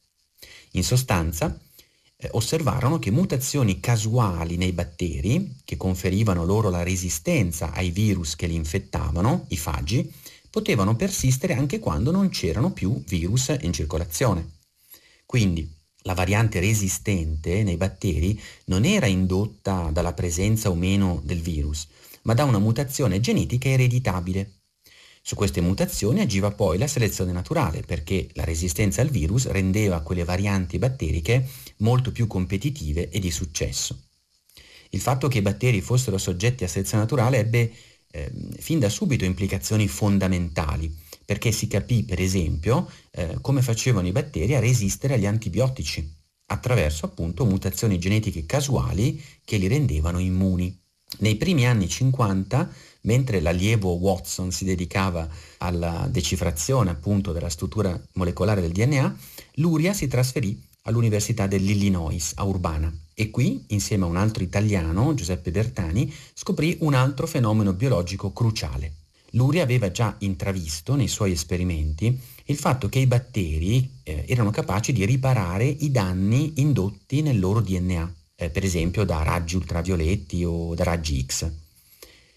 In 0.72 0.82
sostanza, 0.82 1.56
eh, 2.16 2.30
osservarono 2.32 2.98
che 2.98 3.12
mutazioni 3.12 3.78
casuali 3.78 4.56
nei 4.56 4.72
batteri, 4.72 5.54
che 5.64 5.76
conferivano 5.76 6.44
loro 6.44 6.68
la 6.68 6.82
resistenza 6.82 7.70
ai 7.70 7.90
virus 7.90 8.34
che 8.34 8.48
li 8.48 8.56
infettavano, 8.56 9.46
i 9.50 9.56
fagi, 9.56 10.12
potevano 10.50 10.96
persistere 10.96 11.54
anche 11.54 11.78
quando 11.78 12.10
non 12.10 12.28
c'erano 12.30 12.72
più 12.72 13.00
virus 13.06 13.56
in 13.60 13.72
circolazione. 13.72 14.54
Quindi 15.24 15.75
la 16.06 16.14
variante 16.14 16.60
resistente 16.60 17.64
nei 17.64 17.76
batteri 17.76 18.40
non 18.66 18.84
era 18.84 19.06
indotta 19.06 19.90
dalla 19.92 20.14
presenza 20.14 20.70
o 20.70 20.74
meno 20.74 21.20
del 21.24 21.40
virus, 21.40 21.88
ma 22.22 22.32
da 22.32 22.44
una 22.44 22.60
mutazione 22.60 23.20
genetica 23.20 23.68
ereditabile. 23.68 24.52
Su 25.20 25.34
queste 25.34 25.60
mutazioni 25.60 26.20
agiva 26.20 26.52
poi 26.52 26.78
la 26.78 26.86
selezione 26.86 27.32
naturale, 27.32 27.82
perché 27.82 28.28
la 28.34 28.44
resistenza 28.44 29.02
al 29.02 29.08
virus 29.08 29.48
rendeva 29.48 30.00
quelle 30.00 30.22
varianti 30.22 30.78
batteriche 30.78 31.48
molto 31.78 32.12
più 32.12 32.28
competitive 32.28 33.10
e 33.10 33.18
di 33.18 33.32
successo. 33.32 34.04
Il 34.90 35.00
fatto 35.00 35.26
che 35.26 35.38
i 35.38 35.42
batteri 35.42 35.80
fossero 35.80 36.18
soggetti 36.18 36.62
a 36.62 36.68
selezione 36.68 37.02
naturale 37.02 37.38
ebbe 37.38 37.72
eh, 38.12 38.32
fin 38.58 38.78
da 38.78 38.88
subito 38.88 39.24
implicazioni 39.24 39.88
fondamentali, 39.88 40.96
perché 41.26 41.52
si 41.52 41.66
capì, 41.66 42.04
per 42.04 42.20
esempio, 42.20 42.88
eh, 43.10 43.36
come 43.42 43.60
facevano 43.60 44.06
i 44.06 44.12
batteri 44.12 44.54
a 44.54 44.60
resistere 44.60 45.14
agli 45.14 45.26
antibiotici, 45.26 46.10
attraverso 46.46 47.04
appunto 47.04 47.44
mutazioni 47.44 47.98
genetiche 47.98 48.46
casuali 48.46 49.22
che 49.44 49.58
li 49.58 49.66
rendevano 49.66 50.20
immuni. 50.20 50.74
Nei 51.18 51.36
primi 51.36 51.66
anni 51.66 51.88
50 51.88 52.72
mentre 53.02 53.40
l'allievo 53.40 53.92
Watson 53.92 54.50
si 54.50 54.64
dedicava 54.64 55.28
alla 55.58 56.08
decifrazione 56.10 56.90
appunto 56.90 57.32
della 57.32 57.48
struttura 57.48 58.00
molecolare 58.14 58.60
del 58.60 58.72
DNA, 58.72 59.16
Luria 59.54 59.92
si 59.92 60.06
trasferì 60.08 60.60
all'Università 60.82 61.46
dell'Illinois 61.46 62.32
a 62.36 62.44
Urbana 62.44 62.92
e 63.14 63.30
qui, 63.30 63.64
insieme 63.68 64.04
a 64.04 64.08
un 64.08 64.16
altro 64.16 64.42
italiano, 64.42 65.14
Giuseppe 65.14 65.50
Bertani, 65.50 66.12
scoprì 66.34 66.76
un 66.80 66.94
altro 66.94 67.26
fenomeno 67.26 67.72
biologico 67.72 68.32
cruciale, 68.32 68.92
Luria 69.36 69.62
aveva 69.62 69.90
già 69.90 70.16
intravisto 70.20 70.94
nei 70.94 71.08
suoi 71.08 71.32
esperimenti 71.32 72.18
il 72.46 72.56
fatto 72.56 72.88
che 72.88 73.00
i 73.00 73.06
batteri 73.06 73.98
eh, 74.02 74.24
erano 74.26 74.50
capaci 74.50 74.92
di 74.92 75.04
riparare 75.04 75.64
i 75.64 75.90
danni 75.90 76.54
indotti 76.56 77.20
nel 77.20 77.38
loro 77.38 77.60
DNA, 77.60 78.14
eh, 78.34 78.50
per 78.50 78.64
esempio 78.64 79.04
da 79.04 79.22
raggi 79.22 79.56
ultravioletti 79.56 80.42
o 80.44 80.74
da 80.74 80.84
raggi 80.84 81.22
X. 81.24 81.50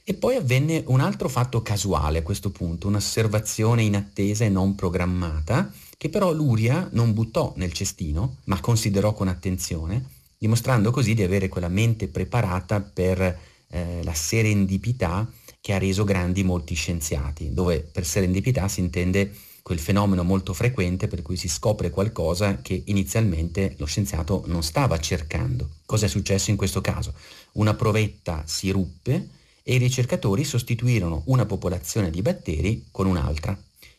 E 0.03 0.13
poi 0.15 0.36
avvenne 0.36 0.84
un 0.88 1.00
altro 1.00 1.29
fatto 1.29 1.62
casuale 1.62 2.18
a 2.18 2.24
questo 2.24 2.50
punto, 2.50 2.88
un'osservazione 2.88 3.84
inattesa 3.84 4.44
e 4.44 4.50
non 4.50 4.75
programmata, 4.75 5.72
che 5.96 6.10
però 6.10 6.34
Luria 6.34 6.89
non 6.94 7.13
buttò 7.13 7.53
nel 7.58 7.72
cestino, 7.72 8.38
ma 8.46 8.60
considerò 8.60 9.13
con 9.13 9.27
attenzione, 9.27 10.03
dimostrando 10.38 10.91
così 10.91 11.13
di 11.13 11.24
avere 11.24 11.48
quella 11.48 11.70
mente 11.70 12.08
preparata 12.08 12.82
per 12.82 13.39
eh, 13.70 14.01
la 14.03 14.13
serendipità 14.13 15.29
che 15.62 15.74
ha 15.74 15.78
reso 15.78 16.04
grandi 16.04 16.44
molti 16.44 16.74
scienziati, 16.74 17.54
dove 17.54 17.82
per 17.82 18.06
serendipità 18.06 18.68
si 18.68 18.80
intende 18.80 19.32
quel 19.62 19.80
fenomeno 19.80 20.24
molto 20.24 20.54
frequente 20.54 21.08
per 21.08 21.22
cui 21.22 21.36
si 21.36 21.48
scopre 21.48 21.89
qualcosa 21.89 22.60
che 22.62 22.82
inizialmente 22.88 23.75
lo 23.78 23.86
scienziato 23.86 24.44
non 24.48 24.63
stava 24.63 25.00
cercando. 25.00 25.70
Cosa 25.86 26.06
è 26.06 26.10
successo 26.10 26.50
in 26.50 26.58
questo 26.58 26.82
caso? 26.82 27.13
Una 27.54 27.75
provetta 27.75 28.44
si 28.48 28.72
ruppe 28.72 29.30
e 29.62 29.75
i 29.75 29.78
ricercatori 29.78 30.44
sostituirono 30.44 31.22
una 31.25 31.46
popolazione 31.46 32.10
di 32.10 32.22
batteri 32.22 32.88
con 32.89 33.06
un'altra. 33.06 33.56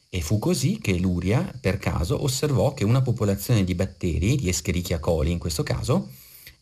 E 0.09 0.21
fu 0.23 0.40
così 0.40 0.79
che 0.81 0.99
Luria, 0.99 1.55
per 1.61 1.79
caso, 1.79 2.21
osservò 2.25 2.75
che 2.75 2.85
una 2.85 3.02
popolazione 3.02 3.62
di 3.62 3.76
batteri, 3.76 4.35
di 4.35 4.49
Escherichia 4.49 4.99
coli 4.99 5.31
in 5.31 5.38
questo 5.38 5.62
caso, 5.62 6.09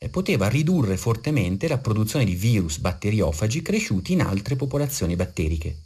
poteva 0.08 0.48
ridurre 0.48 0.96
fortemente 0.96 1.66
la 1.66 1.78
produzione 1.78 2.24
di 2.24 2.34
virus 2.34 2.78
batteriofagi 2.78 3.62
cresciuti 3.62 4.12
in 4.12 4.22
altre 4.22 4.54
popolazioni 4.54 5.16
batteriche. 5.16 5.76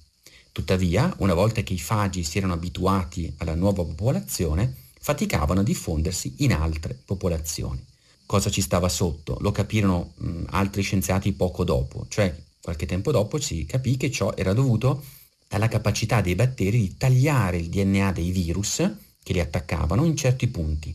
Tuttavia, 0.53 1.15
una 1.19 1.33
volta 1.33 1.63
che 1.63 1.73
i 1.73 1.79
fagi 1.79 2.23
si 2.23 2.37
erano 2.37 2.53
abituati 2.53 3.33
alla 3.39 3.55
nuova 3.55 3.83
popolazione, 3.85 4.75
faticavano 5.01 5.61
a 5.61 5.65
diffondersi 5.65 6.35
in 6.39 6.53
altre 6.53 6.97
popolazioni. 7.05 7.83
Cosa 8.27 8.51
ci 8.51 8.61
stava 8.61 8.89
sotto? 8.89 9.39
Lo 9.41 9.51
capirono 9.51 10.13
mh, 10.15 10.45
altri 10.51 10.83
scienziati 10.83 11.33
poco 11.33 11.65
dopo, 11.65 12.07
cioè 12.09 12.35
qualche 12.61 12.87
tempo 12.87 13.11
dopo 13.11 13.41
si 13.41 13.65
capì 13.65 13.97
che 13.97 14.11
ciò 14.11 14.35
era 14.37 14.53
dovuto 14.53 15.03
alla 15.49 15.69
capacità 15.69 16.21
dei 16.21 16.35
batteri 16.35 16.79
di 16.79 16.97
tagliare 16.97 17.57
il 17.57 17.69
DNA 17.69 18.13
dei 18.13 18.31
virus 18.31 18.89
che 19.23 19.33
li 19.33 19.41
attaccavano 19.41 20.05
in 20.05 20.17
certi 20.17 20.47
punti, 20.49 20.95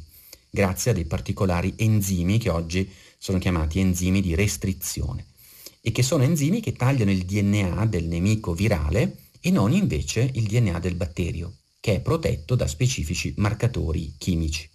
grazie 0.49 0.91
a 0.91 0.93
dei 0.93 1.05
particolari 1.05 1.73
enzimi 1.77 2.37
che 2.37 2.49
oggi 2.49 2.89
sono 3.17 3.39
chiamati 3.39 3.79
enzimi 3.79 4.21
di 4.21 4.35
restrizione 4.35 5.25
e 5.81 5.91
che 5.91 6.03
sono 6.03 6.23
enzimi 6.23 6.59
che 6.59 6.73
tagliano 6.73 7.11
il 7.11 7.23
DNA 7.23 7.85
del 7.85 8.05
nemico 8.05 8.53
virale 8.53 9.17
e 9.39 9.51
non 9.51 9.71
invece 9.71 10.29
il 10.33 10.47
DNA 10.47 10.79
del 10.79 10.95
batterio, 10.95 11.57
che 11.79 11.95
è 11.95 12.01
protetto 12.01 12.55
da 12.55 12.67
specifici 12.67 13.33
marcatori 13.37 14.15
chimici. 14.17 14.69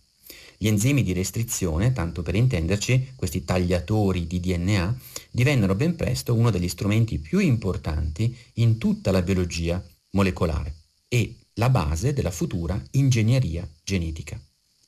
Gli 0.57 0.69
enzimi 0.69 1.03
di 1.03 1.13
restrizione, 1.13 1.93
tanto 1.93 2.23
per 2.23 2.37
intenderci, 2.37 3.15
questi 3.17 3.45
tagliatori 3.45 4.27
di 4.27 4.39
DNA, 4.39 4.97
divennero 5.31 5.75
ben 5.75 5.97
presto 5.97 6.35
uno 6.35 6.51
degli 6.51 6.69
strumenti 6.69 7.19
più 7.19 7.41
importanti 7.41 8.35
in 8.55 8.79
tutta 8.79 9.11
la 9.11 9.23
biologia 9.23 9.85
molecolare 10.11 10.77
e 11.09 11.37
la 11.55 11.69
base 11.69 12.13
della 12.13 12.31
futura 12.31 12.81
ingegneria 12.93 13.69
genetica. 13.83 14.41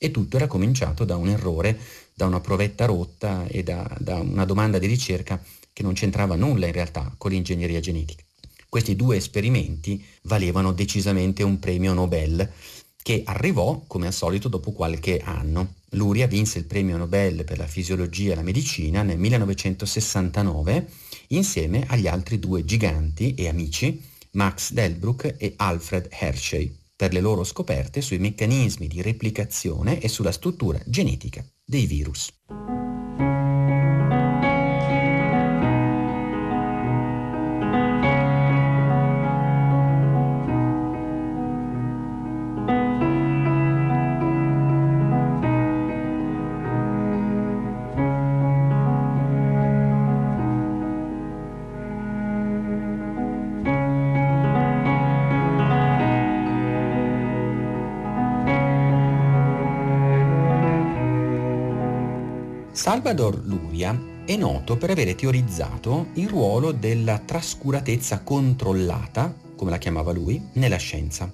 E 0.05 0.11
tutto 0.11 0.37
era 0.37 0.47
cominciato 0.47 1.07
da 1.07 1.17
un 1.17 1.29
errore, 1.29 1.79
da 2.13 2.27
una 2.27 2.39
provetta 2.39 2.85
rotta 2.85 3.47
e 3.47 3.63
da, 3.63 3.91
da 3.99 4.19
una 4.19 4.45
domanda 4.45 4.79
di 4.79 4.87
ricerca 4.87 5.43
che 5.73 5.83
non 5.83 5.95
c'entrava 5.95 6.37
nulla 6.37 6.67
in 6.67 6.73
realtà 6.73 7.15
con 7.17 7.31
l'ingegneria 7.31 7.81
genetica. 7.81 8.23
Questi 8.69 8.97
due 8.97 9.17
esperimenti 9.17 10.05
valevano 10.25 10.73
decisamente 10.73 11.43
un 11.43 11.59
premio 11.59 11.95
Nobel 11.95 12.47
che 13.03 13.23
arrivò, 13.25 13.83
come 13.87 14.09
al 14.09 14.13
solito, 14.13 14.49
dopo 14.49 14.73
qualche 14.73 15.23
anno. 15.25 15.77
Luria 15.93 16.27
vinse 16.27 16.59
il 16.59 16.67
premio 16.67 16.99
Nobel 16.99 17.45
per 17.45 17.57
la 17.57 17.67
fisiologia 17.67 18.33
e 18.33 18.37
la 18.37 18.43
medicina 18.43 19.03
nel 19.03 19.17
1969 19.17 20.87
insieme 21.29 21.87
agli 21.89 22.09
altri 22.09 22.39
due 22.39 22.67
giganti 22.67 23.35
e 23.35 23.49
amici, 23.49 24.03
Max 24.33 24.71
Delbruck 24.73 25.37
e 25.39 25.55
Alfred 25.57 26.09
Hershey, 26.11 26.84
per 26.97 27.13
le 27.13 27.21
loro 27.21 27.45
scoperte 27.45 28.01
sui 28.01 28.19
meccanismi 28.19 28.87
di 28.87 29.03
replicazione 29.03 30.01
e 30.01 30.09
sulla 30.09 30.33
struttura 30.33 30.81
genetica 30.87 31.45
dei 31.65 31.87
virus. 31.87 32.31
Salvador 62.85 63.43
Luria 63.47 63.99
è 64.27 64.37
noto 64.37 64.77
per 64.77 64.91
avere 64.91 65.15
teorizzato 65.15 66.09
il 66.17 66.29
ruolo 66.29 66.71
della 66.71 67.19
trascuratezza 67.19 68.21
controllata, 68.21 69.35
come 69.57 69.71
la 69.71 69.79
chiamava 69.79 70.13
lui, 70.13 70.49
nella 70.53 70.77
scienza. 70.77 71.33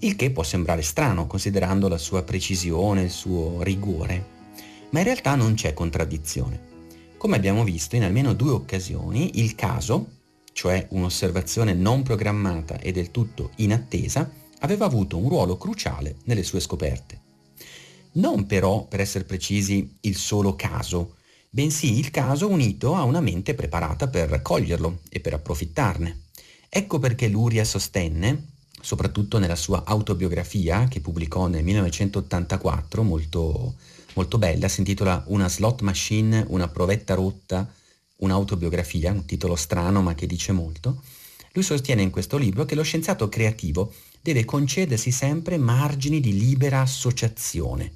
Il 0.00 0.14
che 0.14 0.30
può 0.30 0.42
sembrare 0.42 0.82
strano 0.82 1.26
considerando 1.26 1.88
la 1.88 1.96
sua 1.96 2.22
precisione, 2.22 3.04
il 3.04 3.10
suo 3.10 3.62
rigore, 3.62 4.26
ma 4.90 4.98
in 4.98 5.06
realtà 5.06 5.36
non 5.36 5.54
c'è 5.54 5.72
contraddizione. 5.72 6.60
Come 7.16 7.36
abbiamo 7.36 7.64
visto 7.64 7.96
in 7.96 8.02
almeno 8.02 8.34
due 8.34 8.50
occasioni, 8.50 9.40
il 9.40 9.54
caso, 9.54 10.06
cioè 10.52 10.86
un'osservazione 10.90 11.72
non 11.72 12.02
programmata 12.02 12.78
e 12.78 12.92
del 12.92 13.10
tutto 13.10 13.52
inattesa, 13.56 14.30
aveva 14.58 14.84
avuto 14.84 15.16
un 15.16 15.30
ruolo 15.30 15.56
cruciale 15.56 16.16
nelle 16.24 16.42
sue 16.42 16.60
scoperte 16.60 17.27
non 18.12 18.46
però, 18.46 18.86
per 18.86 19.00
essere 19.00 19.24
precisi, 19.24 19.98
il 20.00 20.16
solo 20.16 20.56
caso, 20.56 21.16
bensì 21.50 21.98
il 21.98 22.10
caso 22.10 22.48
unito 22.48 22.94
a 22.94 23.04
una 23.04 23.20
mente 23.20 23.54
preparata 23.54 24.08
per 24.08 24.42
coglierlo 24.42 25.00
e 25.08 25.20
per 25.20 25.34
approfittarne. 25.34 26.22
Ecco 26.68 26.98
perché 26.98 27.28
Luria 27.28 27.64
sostenne, 27.64 28.52
soprattutto 28.80 29.38
nella 29.38 29.56
sua 29.56 29.84
autobiografia 29.84 30.86
che 30.88 31.00
pubblicò 31.00 31.46
nel 31.46 31.64
1984, 31.64 33.02
molto, 33.02 33.74
molto 34.14 34.38
bella, 34.38 34.68
si 34.68 34.80
intitola 34.80 35.24
Una 35.28 35.48
slot 35.48 35.80
machine, 35.82 36.44
una 36.48 36.68
provetta 36.68 37.14
rotta, 37.14 37.70
un'autobiografia, 38.16 39.12
un 39.12 39.24
titolo 39.24 39.56
strano 39.56 40.02
ma 40.02 40.14
che 40.14 40.26
dice 40.26 40.52
molto, 40.52 41.02
lui 41.52 41.64
sostiene 41.64 42.02
in 42.02 42.10
questo 42.10 42.36
libro 42.36 42.64
che 42.64 42.74
lo 42.74 42.82
scienziato 42.82 43.28
creativo 43.28 43.92
deve 44.28 44.44
concedersi 44.44 45.10
sempre 45.10 45.56
margini 45.56 46.20
di 46.20 46.38
libera 46.38 46.82
associazione 46.82 47.92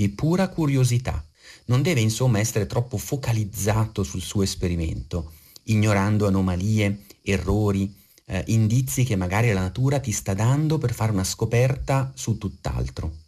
di 0.00 0.08
pura 0.08 0.48
curiosità. 0.48 1.24
Non 1.66 1.82
deve 1.82 2.00
insomma 2.00 2.40
essere 2.40 2.66
troppo 2.66 2.96
focalizzato 2.96 4.02
sul 4.02 4.22
suo 4.22 4.42
esperimento, 4.42 5.32
ignorando 5.64 6.26
anomalie, 6.26 7.04
errori, 7.22 7.94
eh, 8.24 8.42
indizi 8.48 9.04
che 9.04 9.14
magari 9.14 9.52
la 9.52 9.60
natura 9.60 10.00
ti 10.00 10.10
sta 10.10 10.34
dando 10.34 10.78
per 10.78 10.92
fare 10.92 11.12
una 11.12 11.22
scoperta 11.22 12.12
su 12.16 12.38
tutt'altro. 12.38 13.18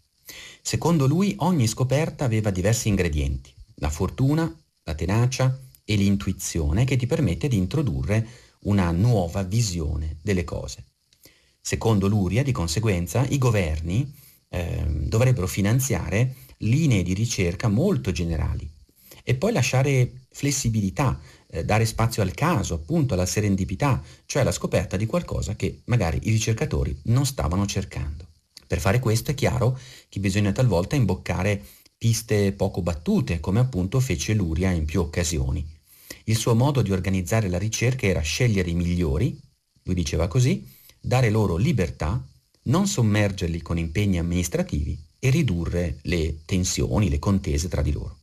Secondo 0.62 1.06
lui 1.06 1.34
ogni 1.38 1.68
scoperta 1.68 2.24
aveva 2.24 2.50
diversi 2.50 2.88
ingredienti, 2.88 3.52
la 3.76 3.90
fortuna, 3.90 4.52
la 4.84 4.94
tenacia 4.94 5.56
e 5.84 5.94
l'intuizione 5.94 6.84
che 6.84 6.96
ti 6.96 7.06
permette 7.06 7.46
di 7.46 7.56
introdurre 7.56 8.26
una 8.60 8.90
nuova 8.90 9.42
visione 9.42 10.16
delle 10.22 10.44
cose. 10.44 10.91
Secondo 11.64 12.08
Luria, 12.08 12.42
di 12.42 12.50
conseguenza, 12.50 13.24
i 13.28 13.38
governi 13.38 14.12
eh, 14.48 14.84
dovrebbero 15.06 15.46
finanziare 15.46 16.34
linee 16.58 17.04
di 17.04 17.14
ricerca 17.14 17.68
molto 17.68 18.10
generali 18.10 18.68
e 19.22 19.36
poi 19.36 19.52
lasciare 19.52 20.26
flessibilità, 20.30 21.20
eh, 21.48 21.64
dare 21.64 21.86
spazio 21.86 22.20
al 22.20 22.34
caso, 22.34 22.74
appunto 22.74 23.14
alla 23.14 23.26
serendipità, 23.26 24.02
cioè 24.26 24.42
alla 24.42 24.50
scoperta 24.50 24.96
di 24.96 25.06
qualcosa 25.06 25.54
che 25.54 25.82
magari 25.84 26.18
i 26.24 26.30
ricercatori 26.30 26.98
non 27.04 27.24
stavano 27.24 27.64
cercando. 27.64 28.26
Per 28.66 28.80
fare 28.80 28.98
questo 28.98 29.30
è 29.30 29.34
chiaro 29.34 29.78
che 30.08 30.18
bisogna 30.18 30.50
talvolta 30.50 30.96
imboccare 30.96 31.62
piste 31.96 32.52
poco 32.52 32.82
battute, 32.82 33.38
come 33.38 33.60
appunto 33.60 34.00
fece 34.00 34.34
Luria 34.34 34.70
in 34.72 34.84
più 34.84 35.00
occasioni. 35.00 35.64
Il 36.24 36.36
suo 36.36 36.56
modo 36.56 36.82
di 36.82 36.90
organizzare 36.90 37.48
la 37.48 37.58
ricerca 37.58 38.06
era 38.06 38.20
scegliere 38.20 38.70
i 38.70 38.74
migliori, 38.74 39.38
lui 39.84 39.94
diceva 39.94 40.26
così, 40.26 40.71
dare 41.02 41.30
loro 41.30 41.56
libertà, 41.56 42.24
non 42.64 42.86
sommergerli 42.86 43.60
con 43.60 43.76
impegni 43.76 44.18
amministrativi 44.18 44.96
e 45.18 45.30
ridurre 45.30 45.98
le 46.02 46.38
tensioni, 46.44 47.10
le 47.10 47.18
contese 47.18 47.66
tra 47.68 47.82
di 47.82 47.90
loro. 47.90 48.18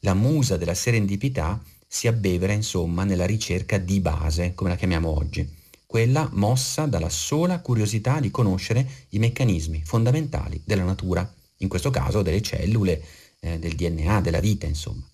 La 0.00 0.14
musa 0.14 0.56
della 0.56 0.74
serendipità 0.74 1.60
si 1.86 2.06
abbevera 2.06 2.52
insomma 2.52 3.04
nella 3.04 3.26
ricerca 3.26 3.76
di 3.78 4.00
base, 4.00 4.54
come 4.54 4.70
la 4.70 4.76
chiamiamo 4.76 5.08
oggi, 5.08 5.46
quella 5.84 6.28
mossa 6.32 6.86
dalla 6.86 7.10
sola 7.10 7.60
curiosità 7.60 8.18
di 8.18 8.30
conoscere 8.30 8.88
i 9.10 9.18
meccanismi 9.18 9.82
fondamentali 9.84 10.62
della 10.64 10.84
natura, 10.84 11.30
in 11.58 11.68
questo 11.68 11.90
caso 11.90 12.22
delle 12.22 12.40
cellule, 12.40 13.04
eh, 13.40 13.58
del 13.58 13.74
DNA, 13.74 14.20
della 14.20 14.40
vita, 14.40 14.66
insomma. 14.66 15.06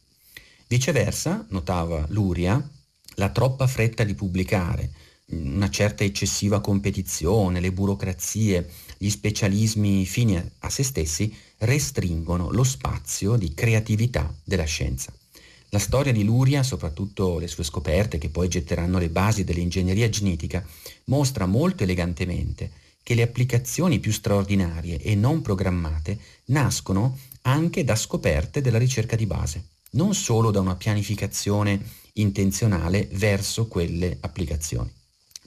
Viceversa, 0.68 1.46
notava 1.48 2.04
Luria, 2.10 2.62
la 3.14 3.30
troppa 3.30 3.66
fretta 3.66 4.04
di 4.04 4.14
pubblicare, 4.14 4.92
una 5.30 5.68
certa 5.68 6.04
eccessiva 6.04 6.60
competizione, 6.60 7.60
le 7.60 7.72
burocrazie, 7.72 8.68
gli 8.96 9.10
specialismi 9.10 10.06
fini 10.06 10.36
a 10.36 10.70
se 10.70 10.82
stessi 10.82 11.34
restringono 11.58 12.50
lo 12.50 12.64
spazio 12.64 13.36
di 13.36 13.52
creatività 13.52 14.32
della 14.42 14.64
scienza. 14.64 15.12
La 15.70 15.78
storia 15.78 16.12
di 16.12 16.24
Luria, 16.24 16.62
soprattutto 16.62 17.38
le 17.38 17.46
sue 17.46 17.62
scoperte 17.62 18.16
che 18.16 18.30
poi 18.30 18.48
getteranno 18.48 18.98
le 18.98 19.10
basi 19.10 19.44
dell'ingegneria 19.44 20.08
genetica, 20.08 20.66
mostra 21.04 21.44
molto 21.44 21.82
elegantemente 21.82 22.70
che 23.02 23.14
le 23.14 23.22
applicazioni 23.22 23.98
più 23.98 24.12
straordinarie 24.12 24.98
e 25.00 25.14
non 25.14 25.42
programmate 25.42 26.18
nascono 26.46 27.18
anche 27.42 27.84
da 27.84 27.96
scoperte 27.96 28.62
della 28.62 28.78
ricerca 28.78 29.14
di 29.14 29.26
base, 29.26 29.64
non 29.92 30.14
solo 30.14 30.50
da 30.50 30.60
una 30.60 30.76
pianificazione 30.76 31.80
intenzionale 32.14 33.08
verso 33.12 33.66
quelle 33.66 34.16
applicazioni. 34.20 34.97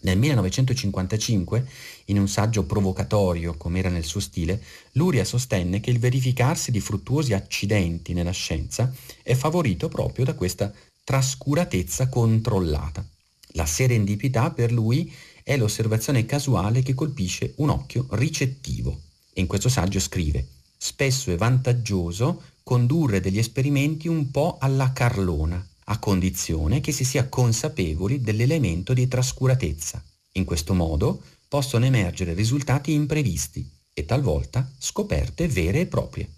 Nel 0.03 0.17
1955, 0.17 1.67
in 2.05 2.17
un 2.17 2.27
saggio 2.27 2.63
provocatorio, 2.63 3.55
come 3.55 3.79
era 3.79 3.89
nel 3.89 4.03
suo 4.03 4.19
stile, 4.19 4.63
Luria 4.93 5.23
sostenne 5.23 5.79
che 5.79 5.91
il 5.91 5.99
verificarsi 5.99 6.71
di 6.71 6.79
fruttuosi 6.79 7.33
accidenti 7.33 8.13
nella 8.13 8.31
scienza 8.31 8.91
è 9.21 9.35
favorito 9.35 9.89
proprio 9.89 10.25
da 10.25 10.33
questa 10.33 10.73
trascuratezza 11.03 12.09
controllata. 12.09 13.05
La 13.53 13.65
serendipità 13.65 14.49
per 14.49 14.71
lui 14.71 15.13
è 15.43 15.55
l'osservazione 15.55 16.25
casuale 16.25 16.81
che 16.81 16.95
colpisce 16.95 17.53
un 17.57 17.69
occhio 17.69 18.07
ricettivo. 18.11 19.01
E 19.33 19.41
in 19.41 19.47
questo 19.47 19.69
saggio 19.69 19.99
scrive, 19.99 20.47
spesso 20.77 21.31
è 21.31 21.35
vantaggioso 21.35 22.41
condurre 22.63 23.19
degli 23.19 23.37
esperimenti 23.37 24.07
un 24.07 24.31
po' 24.31 24.57
alla 24.59 24.93
carlona, 24.93 25.63
a 25.91 25.99
condizione 25.99 26.79
che 26.79 26.93
si 26.93 27.03
sia 27.03 27.27
consapevoli 27.27 28.21
dell'elemento 28.21 28.93
di 28.93 29.09
trascuratezza. 29.09 30.01
In 30.33 30.45
questo 30.45 30.73
modo 30.73 31.21
possono 31.49 31.83
emergere 31.83 32.33
risultati 32.33 32.93
imprevisti 32.93 33.69
e 33.93 34.05
talvolta 34.05 34.71
scoperte 34.79 35.49
vere 35.49 35.81
e 35.81 35.85
proprie. 35.87 36.29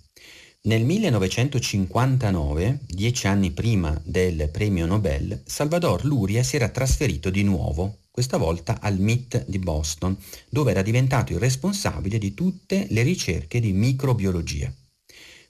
Nel 0.63 0.83
1959, 0.83 2.79
dieci 2.87 3.27
anni 3.27 3.51
prima 3.51 3.99
del 4.03 4.49
premio 4.49 4.87
Nobel, 4.87 5.43
Salvador 5.45 6.03
Luria 6.03 6.41
si 6.41 6.55
era 6.55 6.69
trasferito 6.69 7.29
di 7.29 7.43
nuovo, 7.43 7.99
questa 8.09 8.37
volta 8.37 8.79
al 8.81 8.97
MIT 8.97 9.45
di 9.47 9.59
Boston, 9.59 10.17
dove 10.49 10.71
era 10.71 10.81
diventato 10.81 11.31
il 11.31 11.39
responsabile 11.39 12.17
di 12.17 12.33
tutte 12.33 12.87
le 12.89 13.03
ricerche 13.03 13.59
di 13.59 13.71
microbiologia 13.71 14.73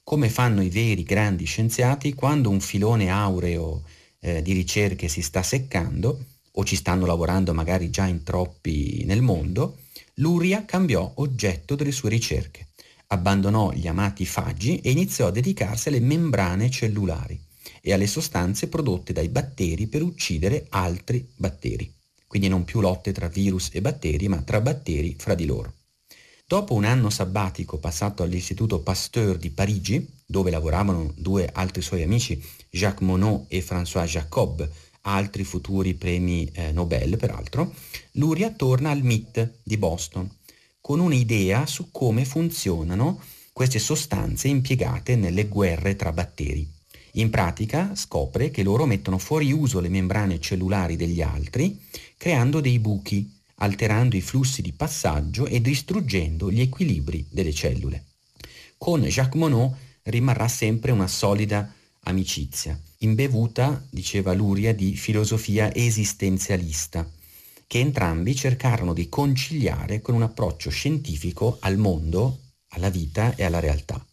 come 0.04 0.30
fanno 0.30 0.62
i 0.62 0.70
veri 0.70 1.04
grandi 1.04 1.46
scienziati 1.46 2.14
quando 2.14 2.50
un 2.50 2.60
filone 2.60 3.10
aureo 3.10 3.84
eh, 4.20 4.42
di 4.42 4.54
ricerche 4.54 5.08
si 5.08 5.22
sta 5.22 5.42
seccando 5.42 6.26
o 6.52 6.64
ci 6.66 6.76
stanno 6.76 7.06
lavorando 7.06 7.54
magari 7.54 7.90
già 7.90 8.06
in 8.06 8.24
troppi 8.24 9.04
nel 9.06 9.22
mondo, 9.22 9.80
Luria 10.16 10.66
cambiò 10.66 11.12
oggetto 11.16 11.76
delle 11.76 11.92
sue 11.92 12.10
ricerche, 12.10 12.68
abbandonò 13.08 13.72
gli 13.72 13.88
amati 13.88 14.26
faggi 14.26 14.80
e 14.80 14.92
iniziò 14.92 15.28
a 15.28 15.32
dedicarsi 15.32 15.88
alle 15.88 16.00
membrane 16.00 16.70
cellulari 16.70 17.40
e 17.82 17.94
alle 17.94 18.08
sostanze 18.08 18.68
prodotte 18.68 19.14
dai 19.14 19.30
batteri 19.30 19.88
per 19.88 20.04
uccidere 20.04 20.68
altri 20.70 21.28
batteri. 21.36 21.92
Quindi 22.28 22.48
non 22.48 22.66
più 22.66 22.82
lotte 22.82 23.12
tra 23.12 23.28
virus 23.28 23.70
e 23.74 23.82
batteri, 23.82 24.28
ma 24.28 24.42
tra 24.42 24.62
batteri 24.62 25.16
fra 25.18 25.34
di 25.34 25.46
loro. 25.46 25.74
Dopo 26.46 26.74
un 26.74 26.84
anno 26.84 27.10
sabbatico 27.10 27.78
passato 27.78 28.22
all'Istituto 28.22 28.80
Pasteur 28.82 29.38
di 29.38 29.50
Parigi, 29.50 30.06
dove 30.26 30.52
lavoravano 30.52 31.14
due 31.16 31.50
altri 31.52 31.82
suoi 31.82 32.04
amici, 32.04 32.42
Jacques 32.70 33.08
Monod 33.08 33.46
e 33.48 33.64
François 33.64 34.06
Jacob, 34.06 34.70
altri 35.02 35.44
futuri 35.44 35.94
premi 35.94 36.50
eh, 36.54 36.72
Nobel 36.72 37.18
peraltro, 37.18 37.74
Luria 38.14 38.52
torna 38.52 38.92
al 38.92 39.02
MIT 39.02 39.60
di 39.64 39.78
Boston 39.78 40.30
con 40.80 41.00
un'idea 41.00 41.66
su 41.66 41.92
come 41.92 42.26
funzionano 42.26 43.22
queste 43.54 43.80
sostanze 43.80 44.50
impiegate 44.50 45.16
nelle 45.16 45.48
guerre 45.48 45.96
tra 45.96 46.12
batteri. 46.12 46.70
In 47.14 47.30
pratica 47.30 47.96
scopre 47.96 48.52
che 48.52 48.64
loro 48.64 48.86
mettono 48.86 49.18
fuori 49.18 49.54
uso 49.54 49.80
le 49.80 49.88
membrane 49.88 50.42
cellulari 50.42 50.98
degli 50.98 51.22
altri, 51.22 51.80
creando 52.18 52.60
dei 52.60 52.80
buchi 52.80 53.43
alterando 53.64 54.18
i 54.18 54.22
flussi 54.22 54.62
di 54.62 54.74
passaggio 54.74 55.46
e 55.46 55.62
distruggendo 55.62 56.52
gli 56.52 56.60
equilibri 56.60 57.26
delle 57.30 57.54
cellule. 57.54 58.04
Con 58.78 59.02
Jacques 59.04 59.40
Monod 59.40 59.74
rimarrà 60.04 60.50
sempre 60.50 60.92
una 60.92 61.08
solida 61.08 61.74
amicizia, 62.04 62.78
imbevuta, 63.00 63.82
diceva 63.90 64.34
Luria, 64.34 64.74
di 64.74 64.96
filosofia 64.98 65.74
esistenzialista, 65.74 67.10
che 67.66 67.80
entrambi 67.80 68.36
cercarono 68.36 68.94
di 68.94 69.08
conciliare 69.08 70.02
con 70.02 70.16
un 70.16 70.24
approccio 70.24 70.70
scientifico 70.70 71.58
al 71.62 71.78
mondo, 71.78 72.40
alla 72.70 72.90
vita 72.90 73.34
e 73.36 73.46
alla 73.46 73.62
realtà. 73.62 74.06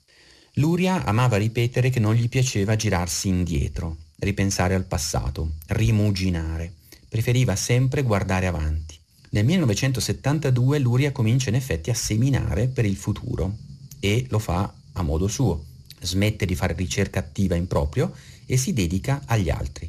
Luria 0.54 1.04
amava 1.04 1.36
ripetere 1.36 1.90
che 1.90 1.98
non 1.98 2.14
gli 2.14 2.28
piaceva 2.28 2.76
girarsi 2.76 3.26
indietro, 3.26 3.96
ripensare 4.18 4.74
al 4.74 4.84
passato, 4.84 5.54
rimuginare. 5.66 6.74
Preferiva 7.08 7.56
sempre 7.56 8.02
guardare 8.02 8.46
avanti. 8.46 8.89
Nel 9.32 9.44
1972 9.44 10.80
Luria 10.80 11.12
comincia 11.12 11.50
in 11.50 11.54
effetti 11.54 11.88
a 11.90 11.94
seminare 11.94 12.66
per 12.66 12.84
il 12.84 12.96
futuro 12.96 13.58
e 14.00 14.26
lo 14.28 14.40
fa 14.40 14.72
a 14.94 15.02
modo 15.02 15.28
suo. 15.28 15.66
Smette 16.00 16.46
di 16.46 16.56
fare 16.56 16.74
ricerca 16.74 17.20
attiva 17.20 17.54
in 17.54 17.68
proprio 17.68 18.12
e 18.44 18.56
si 18.56 18.72
dedica 18.72 19.22
agli 19.26 19.48
altri. 19.48 19.88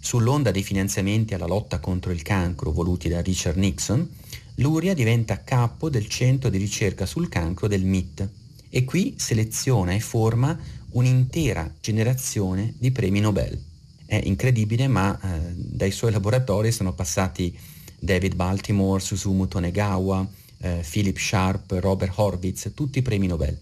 Sull'onda 0.00 0.50
dei 0.50 0.62
finanziamenti 0.62 1.34
alla 1.34 1.46
lotta 1.46 1.78
contro 1.78 2.10
il 2.10 2.22
cancro 2.22 2.72
voluti 2.72 3.10
da 3.10 3.20
Richard 3.20 3.58
Nixon, 3.58 4.08
Luria 4.56 4.94
diventa 4.94 5.44
capo 5.44 5.90
del 5.90 6.08
centro 6.08 6.48
di 6.48 6.56
ricerca 6.56 7.04
sul 7.04 7.28
cancro 7.28 7.68
del 7.68 7.84
MIT 7.84 8.28
e 8.70 8.84
qui 8.84 9.14
seleziona 9.18 9.92
e 9.92 10.00
forma 10.00 10.58
un'intera 10.90 11.70
generazione 11.80 12.72
di 12.78 12.90
premi 12.92 13.20
Nobel. 13.20 13.60
È 14.06 14.18
incredibile, 14.24 14.88
ma 14.88 15.18
eh, 15.20 15.52
dai 15.54 15.90
suoi 15.90 16.12
laboratori 16.12 16.72
sono 16.72 16.94
passati 16.94 17.54
David 18.04 18.34
Baltimore, 18.34 19.00
Susumu 19.00 19.48
Tonegawa, 19.48 20.28
eh, 20.58 20.84
Philip 20.88 21.16
Sharp, 21.16 21.72
Robert 21.80 22.12
Horwitz, 22.14 22.72
tutti 22.74 23.00
premi 23.00 23.26
Nobel. 23.26 23.58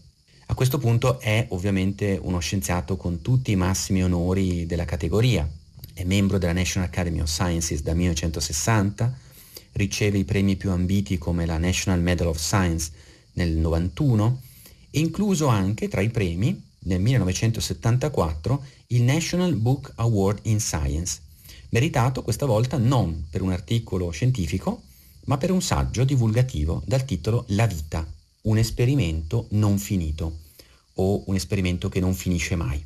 A 0.46 0.54
questo 0.54 0.78
punto 0.78 1.20
è 1.20 1.46
ovviamente 1.50 2.18
uno 2.20 2.40
scienziato 2.40 2.96
con 2.96 3.22
tutti 3.22 3.52
i 3.52 3.56
massimi 3.56 4.02
onori 4.02 4.66
della 4.66 4.84
categoria. 4.84 5.48
È 5.94 6.02
membro 6.02 6.38
della 6.38 6.52
National 6.52 6.88
Academy 6.88 7.20
of 7.20 7.28
Sciences 7.28 7.82
dal 7.82 7.94
1960, 7.94 9.16
riceve 9.72 10.18
i 10.18 10.24
premi 10.24 10.56
più 10.56 10.72
ambiti 10.72 11.18
come 11.18 11.46
la 11.46 11.58
National 11.58 12.00
Medal 12.00 12.26
of 12.26 12.38
Science 12.38 12.90
nel 13.34 13.50
91 13.50 14.40
e 14.90 14.98
incluso 14.98 15.46
anche 15.46 15.86
tra 15.86 16.00
i 16.00 16.10
premi 16.10 16.60
nel 16.80 17.00
1974 17.00 18.64
il 18.88 19.02
National 19.02 19.54
Book 19.54 19.92
Award 19.94 20.40
in 20.42 20.58
Science 20.58 21.20
meritato 21.72 22.22
questa 22.22 22.46
volta 22.46 22.76
non 22.76 23.26
per 23.30 23.40
un 23.40 23.50
articolo 23.50 24.10
scientifico, 24.10 24.82
ma 25.24 25.38
per 25.38 25.50
un 25.50 25.62
saggio 25.62 26.04
divulgativo 26.04 26.82
dal 26.84 27.04
titolo 27.04 27.44
La 27.48 27.66
vita, 27.66 28.06
un 28.42 28.58
esperimento 28.58 29.46
non 29.50 29.78
finito 29.78 30.40
o 30.94 31.22
un 31.26 31.34
esperimento 31.34 31.88
che 31.88 32.00
non 32.00 32.14
finisce 32.14 32.56
mai. 32.56 32.84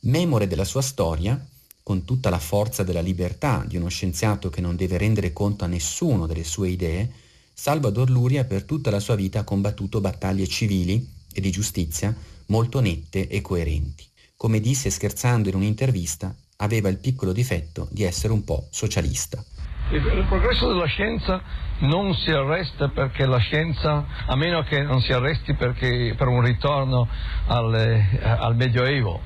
Memore 0.00 0.46
della 0.46 0.64
sua 0.64 0.82
storia, 0.82 1.44
con 1.82 2.04
tutta 2.04 2.30
la 2.30 2.38
forza 2.38 2.84
della 2.84 3.00
libertà 3.00 3.64
di 3.66 3.76
uno 3.76 3.88
scienziato 3.88 4.50
che 4.50 4.60
non 4.60 4.76
deve 4.76 4.98
rendere 4.98 5.32
conto 5.32 5.64
a 5.64 5.68
nessuno 5.68 6.26
delle 6.26 6.44
sue 6.44 6.68
idee, 6.68 7.10
Salvador 7.52 8.08
Luria 8.08 8.44
per 8.44 8.62
tutta 8.62 8.90
la 8.90 9.00
sua 9.00 9.16
vita 9.16 9.40
ha 9.40 9.44
combattuto 9.44 10.00
battaglie 10.00 10.46
civili 10.46 11.04
e 11.32 11.40
di 11.40 11.50
giustizia 11.50 12.14
molto 12.46 12.78
nette 12.78 13.26
e 13.26 13.40
coerenti. 13.40 14.04
Come 14.36 14.60
disse 14.60 14.90
scherzando 14.90 15.48
in 15.48 15.56
un'intervista, 15.56 16.32
aveva 16.60 16.88
il 16.88 16.98
piccolo 16.98 17.32
difetto 17.32 17.86
di 17.90 18.02
essere 18.02 18.32
un 18.32 18.42
po' 18.44 18.66
socialista. 18.70 19.42
Il, 19.90 20.26
progresso 20.28 20.68
della 20.68 20.86
scienza 20.86 21.40
non 21.80 22.14
si 22.14 22.30
arresta 22.30 22.88
perché 22.88 23.26
la 23.26 23.38
scienza, 23.38 24.04
a 24.26 24.36
meno 24.36 24.62
che 24.64 24.82
non 24.82 25.00
si 25.00 25.12
arresti 25.12 25.54
perché, 25.54 26.14
per 26.16 26.26
un 26.26 26.42
ritorno 26.42 27.08
al, 27.46 28.02
al 28.20 28.56
Medioevo, 28.56 29.20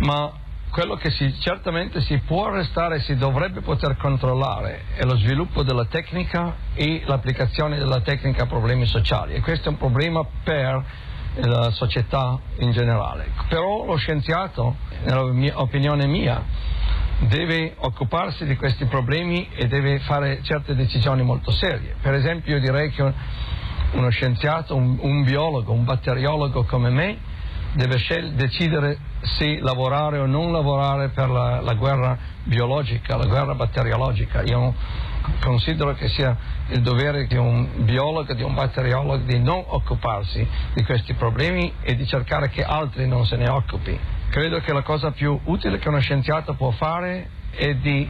ma 0.00 0.32
quello 0.70 0.96
che 0.96 1.10
si, 1.10 1.32
certamente 1.40 2.00
si 2.02 2.18
può 2.18 2.48
arrestare 2.48 2.96
e 2.96 3.00
si 3.00 3.16
dovrebbe 3.16 3.62
poter 3.62 3.96
controllare 3.96 4.82
è 4.96 5.04
lo 5.04 5.16
sviluppo 5.16 5.62
della 5.62 5.86
tecnica 5.86 6.56
e 6.74 7.02
l'applicazione 7.06 7.78
della 7.78 8.00
tecnica 8.00 8.42
a 8.42 8.46
problemi 8.46 8.86
sociali 8.86 9.32
e 9.32 9.40
questo 9.40 9.68
è 9.68 9.72
un 9.72 9.78
problema 9.78 10.24
per 10.44 10.84
la 11.46 11.70
società 11.70 12.38
in 12.58 12.72
generale. 12.72 13.30
Però 13.48 13.84
lo 13.84 13.96
scienziato, 13.96 14.76
nell'opinione 15.04 16.06
mia, 16.06 16.42
deve 17.20 17.74
occuparsi 17.78 18.44
di 18.44 18.56
questi 18.56 18.84
problemi 18.86 19.48
e 19.54 19.66
deve 19.66 19.98
fare 20.00 20.40
certe 20.42 20.74
decisioni 20.74 21.22
molto 21.22 21.50
serie. 21.50 21.96
Per 22.00 22.14
esempio 22.14 22.54
io 22.54 22.60
direi 22.60 22.90
che 22.90 23.12
uno 23.92 24.10
scienziato, 24.10 24.76
un, 24.76 24.98
un 25.00 25.24
biologo, 25.24 25.72
un 25.72 25.84
batteriologo 25.84 26.64
come 26.64 26.90
me 26.90 27.18
deve 27.74 27.98
scel- 27.98 28.32
decidere 28.32 28.98
se 29.36 29.58
lavorare 29.60 30.18
o 30.18 30.26
non 30.26 30.52
lavorare 30.52 31.08
per 31.08 31.28
la, 31.28 31.60
la, 31.60 31.74
guerra 31.74 32.16
biologica, 32.44 33.16
la 33.16 33.26
guerra 33.26 33.54
batteriologica. 33.54 34.42
Io 34.42 34.74
considero 35.40 35.94
che 35.94 36.08
sia 36.08 36.36
il 36.68 36.82
dovere 36.82 37.26
di 37.26 37.36
un 37.36 37.84
biologo, 37.84 38.34
di 38.34 38.42
un 38.42 38.54
batteriologo 38.54 39.24
di 39.24 39.38
non 39.38 39.64
occuparsi 39.66 40.46
di 40.74 40.82
questi 40.84 41.14
problemi 41.14 41.72
e 41.82 41.94
di 41.94 42.06
cercare 42.06 42.48
che 42.48 42.62
altri 42.62 43.06
non 43.06 43.24
se 43.26 43.36
ne 43.36 43.48
occupi. 43.48 43.98
Credo 44.30 44.60
che 44.60 44.72
la 44.72 44.82
cosa 44.82 45.10
più 45.10 45.38
utile 45.44 45.78
che 45.78 45.88
uno 45.88 46.00
scienziato 46.00 46.54
può 46.54 46.70
fare 46.70 47.30
è 47.50 47.74
di 47.74 48.08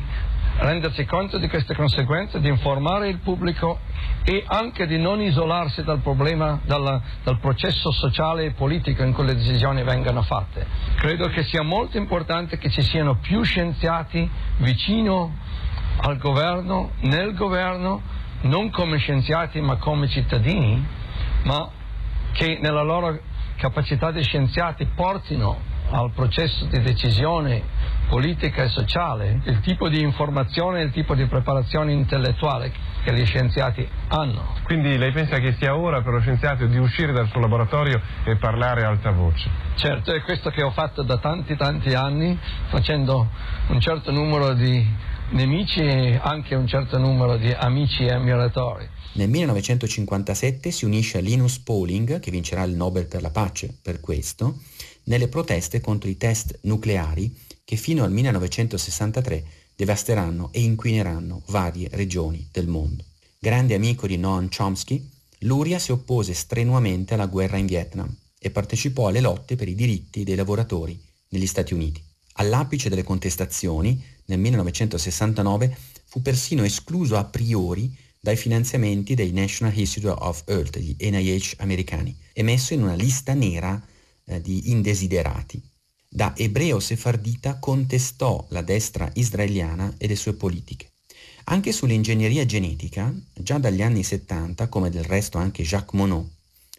rendersi 0.58 1.04
conto 1.04 1.38
di 1.38 1.48
queste 1.48 1.74
conseguenze, 1.74 2.40
di 2.40 2.48
informare 2.48 3.08
il 3.08 3.18
pubblico 3.18 3.78
e 4.24 4.42
anche 4.46 4.86
di 4.86 4.98
non 4.98 5.20
isolarsi 5.20 5.82
dal 5.84 6.00
problema, 6.00 6.60
dal, 6.64 7.00
dal, 7.22 7.38
processo 7.38 7.92
sociale 7.92 8.46
e 8.46 8.50
politico 8.50 9.02
in 9.02 9.12
cui 9.12 9.24
le 9.24 9.36
decisioni 9.36 9.82
vengano 9.84 10.22
fatte. 10.22 10.66
Credo 10.96 11.28
che 11.28 11.44
sia 11.44 11.62
molto 11.62 11.96
importante 11.96 12.58
che 12.58 12.70
ci 12.70 12.82
siano 12.82 13.16
più 13.16 13.42
scienziati 13.42 14.28
vicino 14.58 15.36
al 16.00 16.18
governo, 16.18 16.92
nel 17.00 17.34
governo, 17.34 18.00
non 18.42 18.70
come 18.70 18.98
scienziati 18.98 19.60
ma 19.60 19.76
come 19.76 20.08
cittadini, 20.08 20.86
ma 21.44 21.70
che 22.32 22.58
nella 22.60 22.82
loro 22.82 23.18
capacità 23.56 24.12
di 24.12 24.22
scienziati 24.22 24.86
portino 24.94 25.76
al 25.90 26.12
processo 26.12 26.66
di 26.66 26.80
decisione 26.80 27.62
politica 28.08 28.62
e 28.62 28.68
sociale, 28.68 29.40
il 29.44 29.60
tipo 29.60 29.88
di 29.88 30.00
informazione 30.00 30.80
e 30.80 30.84
il 30.84 30.90
tipo 30.92 31.14
di 31.14 31.26
preparazione 31.26 31.92
intellettuale 31.92 32.72
che 33.02 33.12
gli 33.12 33.24
scienziati 33.24 33.86
hanno. 34.08 34.54
Quindi 34.64 34.96
lei 34.96 35.12
pensa 35.12 35.38
che 35.38 35.52
sia 35.52 35.76
ora 35.76 36.02
per 36.02 36.14
lo 36.14 36.20
scienziato 36.20 36.66
di 36.66 36.78
uscire 36.78 37.12
dal 37.12 37.28
suo 37.28 37.40
laboratorio 37.40 38.00
e 38.24 38.36
parlare 38.36 38.84
a 38.84 38.88
alta 38.88 39.10
voce? 39.10 39.48
Certo, 39.76 40.12
è 40.12 40.22
questo 40.22 40.50
che 40.50 40.62
ho 40.62 40.70
fatto 40.70 41.02
da 41.02 41.18
tanti 41.18 41.56
tanti 41.56 41.94
anni, 41.94 42.38
facendo 42.68 43.28
un 43.68 43.80
certo 43.80 44.10
numero 44.10 44.54
di 44.54 44.86
nemici 45.30 45.80
e 45.80 46.18
anche 46.22 46.54
un 46.54 46.66
certo 46.66 46.98
numero 46.98 47.36
di 47.36 47.50
amici 47.50 48.04
e 48.04 48.12
ammiratori. 48.12 48.88
Nel 49.14 49.28
1957 49.28 50.70
si 50.70 50.84
unisce 50.84 51.18
a 51.18 51.20
Linus 51.20 51.58
Pauling, 51.58 52.20
che 52.20 52.30
vincerà 52.30 52.62
il 52.62 52.74
Nobel 52.74 53.06
per 53.06 53.22
la 53.22 53.30
pace 53.30 53.76
per 53.80 54.00
questo, 54.00 54.60
nelle 55.04 55.28
proteste 55.28 55.80
contro 55.80 56.08
i 56.08 56.16
test 56.16 56.58
nucleari 56.62 57.34
che 57.64 57.76
fino 57.76 58.04
al 58.04 58.12
1963 58.12 59.44
devasteranno 59.74 60.50
e 60.52 60.60
inquineranno 60.60 61.42
varie 61.46 61.88
regioni 61.92 62.48
del 62.50 62.66
mondo. 62.66 63.04
Grande 63.38 63.74
amico 63.74 64.06
di 64.06 64.16
Noam 64.16 64.48
Chomsky, 64.48 65.08
Luria 65.40 65.78
si 65.78 65.92
oppose 65.92 66.34
strenuamente 66.34 67.14
alla 67.14 67.26
guerra 67.26 67.56
in 67.56 67.66
Vietnam 67.66 68.12
e 68.40 68.50
partecipò 68.50 69.08
alle 69.08 69.20
lotte 69.20 69.56
per 69.56 69.68
i 69.68 69.74
diritti 69.74 70.24
dei 70.24 70.34
lavoratori 70.34 71.00
negli 71.28 71.46
Stati 71.46 71.74
Uniti. 71.74 72.02
All'apice 72.34 72.88
delle 72.88 73.02
contestazioni, 73.02 74.02
nel 74.28 74.38
1969, 74.38 75.76
fu 76.04 76.22
persino 76.22 76.64
escluso 76.64 77.16
a 77.16 77.24
priori 77.24 77.94
dai 78.20 78.36
finanziamenti 78.36 79.14
dei 79.14 79.32
National 79.32 79.76
Institute 79.76 80.20
of 80.20 80.42
Health, 80.46 80.78
gli 80.78 80.96
NIH 80.98 81.54
americani, 81.58 82.16
e 82.32 82.42
messo 82.42 82.74
in 82.74 82.82
una 82.82 82.94
lista 82.94 83.34
nera 83.34 83.80
eh, 84.24 84.40
di 84.40 84.70
indesiderati. 84.70 85.62
Da 86.10 86.34
ebreo 86.36 86.80
sefardita 86.80 87.58
contestò 87.58 88.46
la 88.50 88.62
destra 88.62 89.10
israeliana 89.14 89.94
e 89.98 90.06
le 90.06 90.16
sue 90.16 90.34
politiche. 90.34 90.92
Anche 91.44 91.72
sull'ingegneria 91.72 92.44
genetica, 92.44 93.14
già 93.32 93.58
dagli 93.58 93.82
anni 93.82 94.02
70, 94.02 94.68
come 94.68 94.90
del 94.90 95.04
resto 95.04 95.38
anche 95.38 95.62
Jacques 95.62 95.98
Monod, 95.98 96.28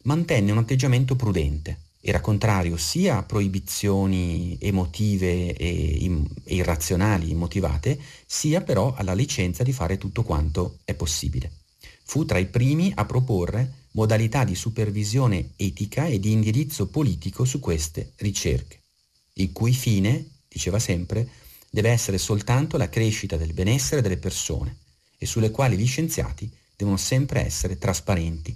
mantenne 0.04 0.52
un 0.52 0.60
atteggiamento 0.60 1.16
prudente. 1.16 1.89
Era 2.02 2.22
contrario 2.22 2.78
sia 2.78 3.18
a 3.18 3.24
proibizioni 3.24 4.58
emotive 4.62 5.54
e, 5.54 6.24
irrazionali, 6.46 7.30
immotivate, 7.32 8.00
sia 8.26 8.62
però 8.62 8.94
alla 8.94 9.14
licenza 9.14 9.64
di 9.64 9.74
fare 9.74 9.98
tutto 9.98 10.24
quanto 10.24 10.80
è 10.86 10.94
possibile. 10.94 11.52
Fu 12.04 12.26
tra 12.26 12.38
i 12.38 12.46
primi 12.46 12.92
a 12.96 13.06
proporre 13.06 13.74
modalità 13.92 14.46
di 14.46 14.56
supervisione 14.56 15.52
etica 15.58 16.06
e 16.06 16.20
di 16.20 16.32
indirizzo 16.32 16.88
politico 16.88 17.44
su 17.44 17.60
queste 17.60 18.14
ricerche, 18.18 18.82
il 19.34 19.52
cui 19.52 19.74
fine, 19.74 20.26
diceva 20.48 20.80
sempre, 20.80 21.28
deve 21.70 21.90
essere 21.90 22.18
soltanto 22.18 22.78
la 22.78 22.90
crescita 22.90 23.36
del 23.36 23.54
benessere 23.54 24.02
delle 24.02 24.18
persone 24.18 24.78
e 25.18 25.26
sulle 25.26 25.52
quali 25.52 25.78
gli 25.78 25.86
scienziati 25.86 26.50
devono 26.76 26.98
sempre 26.98 27.46
essere 27.46 27.78
trasparenti. 27.78 28.56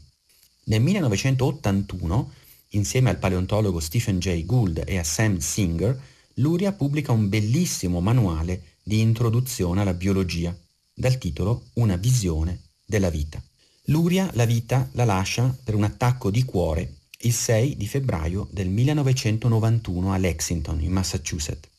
Nel 0.65 0.81
1981, 0.81 2.31
insieme 2.73 3.09
al 3.09 3.17
paleontologo 3.17 3.79
Stephen 3.79 4.19
Jay 4.19 4.45
Gould 4.45 4.83
e 4.85 4.97
a 4.97 5.03
Sam 5.03 5.37
Singer, 5.37 5.99
Luria 6.35 6.71
pubblica 6.73 7.11
un 7.11 7.29
bellissimo 7.29 7.99
manuale 7.99 8.77
di 8.83 8.99
introduzione 8.99 9.81
alla 9.81 9.93
biologia, 9.93 10.55
dal 10.93 11.17
titolo 11.17 11.65
Una 11.73 11.95
visione 11.95 12.61
della 12.85 13.09
vita. 13.09 13.41
Luria 13.87 14.29
la 14.33 14.45
vita 14.45 14.89
la 14.93 15.05
lascia 15.05 15.55
per 15.63 15.75
un 15.75 15.83
attacco 15.83 16.29
di 16.29 16.43
cuore 16.43 17.01
il 17.25 17.33
6 17.33 17.77
di 17.77 17.87
febbraio 17.87 18.47
del 18.51 18.67
1991 18.67 20.11
a 20.11 20.17
Lexington, 20.17 20.81
in 20.81 20.91
Massachusetts. 20.91 21.69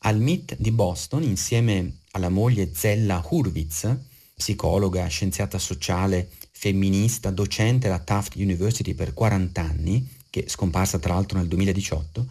Al 0.00 0.20
MIT 0.20 0.56
di 0.58 0.70
Boston, 0.70 1.24
insieme 1.24 2.02
alla 2.12 2.28
moglie 2.28 2.70
Zella 2.72 3.24
Hurwitz, 3.28 3.96
psicologa, 4.36 5.06
scienziata 5.08 5.58
sociale, 5.58 6.30
femminista, 6.52 7.30
docente 7.30 7.88
alla 7.88 7.98
Taft 7.98 8.36
University 8.36 8.94
per 8.94 9.12
40 9.12 9.60
anni, 9.60 10.08
che 10.36 10.44
scomparsa 10.48 10.98
tra 10.98 11.14
l'altro 11.14 11.38
nel 11.38 11.48
2018, 11.48 12.26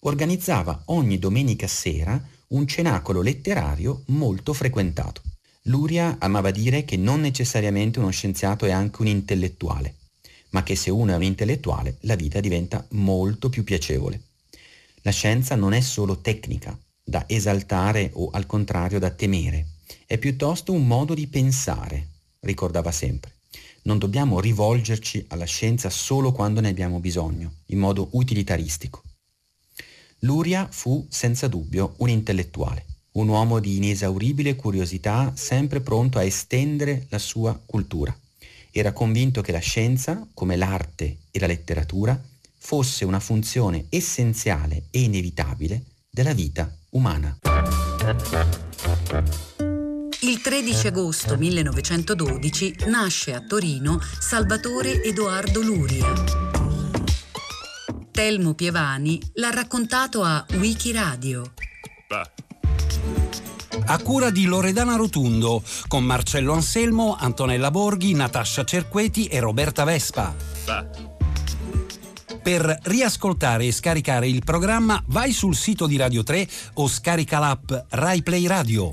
organizzava 0.00 0.82
ogni 0.86 1.18
domenica 1.18 1.66
sera 1.66 2.22
un 2.48 2.66
cenacolo 2.66 3.22
letterario 3.22 4.02
molto 4.08 4.52
frequentato. 4.52 5.22
Luria 5.62 6.16
amava 6.18 6.50
dire 6.50 6.84
che 6.84 6.98
non 6.98 7.20
necessariamente 7.20 7.98
uno 7.98 8.10
scienziato 8.10 8.66
è 8.66 8.72
anche 8.72 9.00
un 9.00 9.08
intellettuale, 9.08 9.94
ma 10.50 10.62
che 10.62 10.76
se 10.76 10.90
uno 10.90 11.12
è 11.12 11.16
un 11.16 11.22
intellettuale 11.22 11.96
la 12.00 12.14
vita 12.14 12.40
diventa 12.40 12.84
molto 12.90 13.48
più 13.48 13.64
piacevole. 13.64 14.20
La 15.00 15.10
scienza 15.10 15.54
non 15.54 15.72
è 15.72 15.80
solo 15.80 16.20
tecnica, 16.20 16.78
da 17.02 17.24
esaltare 17.26 18.10
o 18.12 18.28
al 18.32 18.44
contrario 18.44 18.98
da 18.98 19.08
temere, 19.08 19.68
è 20.04 20.18
piuttosto 20.18 20.72
un 20.72 20.86
modo 20.86 21.14
di 21.14 21.26
pensare, 21.26 22.06
ricordava 22.40 22.90
sempre. 22.90 23.35
Non 23.86 23.98
dobbiamo 23.98 24.38
rivolgerci 24.38 25.24
alla 25.28 25.44
scienza 25.44 25.90
solo 25.90 26.30
quando 26.30 26.60
ne 26.60 26.68
abbiamo 26.68 27.00
bisogno, 27.00 27.54
in 27.66 27.78
modo 27.78 28.08
utilitaristico. 28.12 29.02
Luria 30.20 30.68
fu 30.70 31.06
senza 31.08 31.48
dubbio 31.48 31.94
un 31.98 32.08
intellettuale 32.08 32.84
un 33.16 33.28
uomo 33.28 33.58
di 33.60 33.76
inesauribile 33.76 34.56
curiosità, 34.56 35.32
sempre 35.34 35.80
pronto 35.80 36.18
a 36.18 36.22
estendere 36.22 37.06
la 37.08 37.18
sua 37.18 37.58
cultura. 37.64 38.16
Era 38.70 38.92
convinto 38.92 39.40
che 39.40 39.52
la 39.52 39.58
scienza, 39.58 40.26
come 40.34 40.56
l'arte 40.56 41.18
e 41.30 41.38
la 41.38 41.46
letteratura, 41.46 42.20
fosse 42.58 43.04
una 43.04 43.20
funzione 43.20 43.86
essenziale 43.88 44.84
e 44.90 45.00
inevitabile 45.00 45.82
della 46.10 46.34
vita 46.34 46.70
umana. 46.90 47.38
Il 50.26 50.40
13 50.40 50.88
agosto 50.88 51.36
1912 51.36 52.86
nasce 52.86 53.32
a 53.32 53.40
Torino 53.42 54.00
Salvatore 54.18 55.00
Edoardo 55.04 55.62
Luria. 55.62 56.12
Telmo 58.10 58.54
Pievani 58.54 59.22
l'ha 59.34 59.50
raccontato 59.50 60.24
a 60.24 60.44
Wikiradio. 60.54 61.52
A 63.84 63.98
cura 63.98 64.30
di 64.30 64.46
Loredana 64.46 64.96
Rotundo, 64.96 65.62
con 65.86 66.02
Marcello 66.02 66.54
Anselmo, 66.54 67.16
Antonella 67.16 67.70
Borghi, 67.70 68.12
Natascia 68.12 68.64
Cerqueti 68.64 69.26
e 69.26 69.38
Roberta 69.38 69.84
Vespa. 69.84 70.34
Per 72.42 72.78
riascoltare 72.82 73.66
e 73.66 73.72
scaricare 73.72 74.26
il 74.26 74.42
programma 74.42 75.00
vai 75.06 75.30
sul 75.30 75.54
sito 75.54 75.86
di 75.86 75.96
Radio 75.96 76.24
3 76.24 76.48
o 76.74 76.88
scarica 76.88 77.38
l'app 77.38 77.72
RaiPlay 77.90 78.46
Radio. 78.48 78.92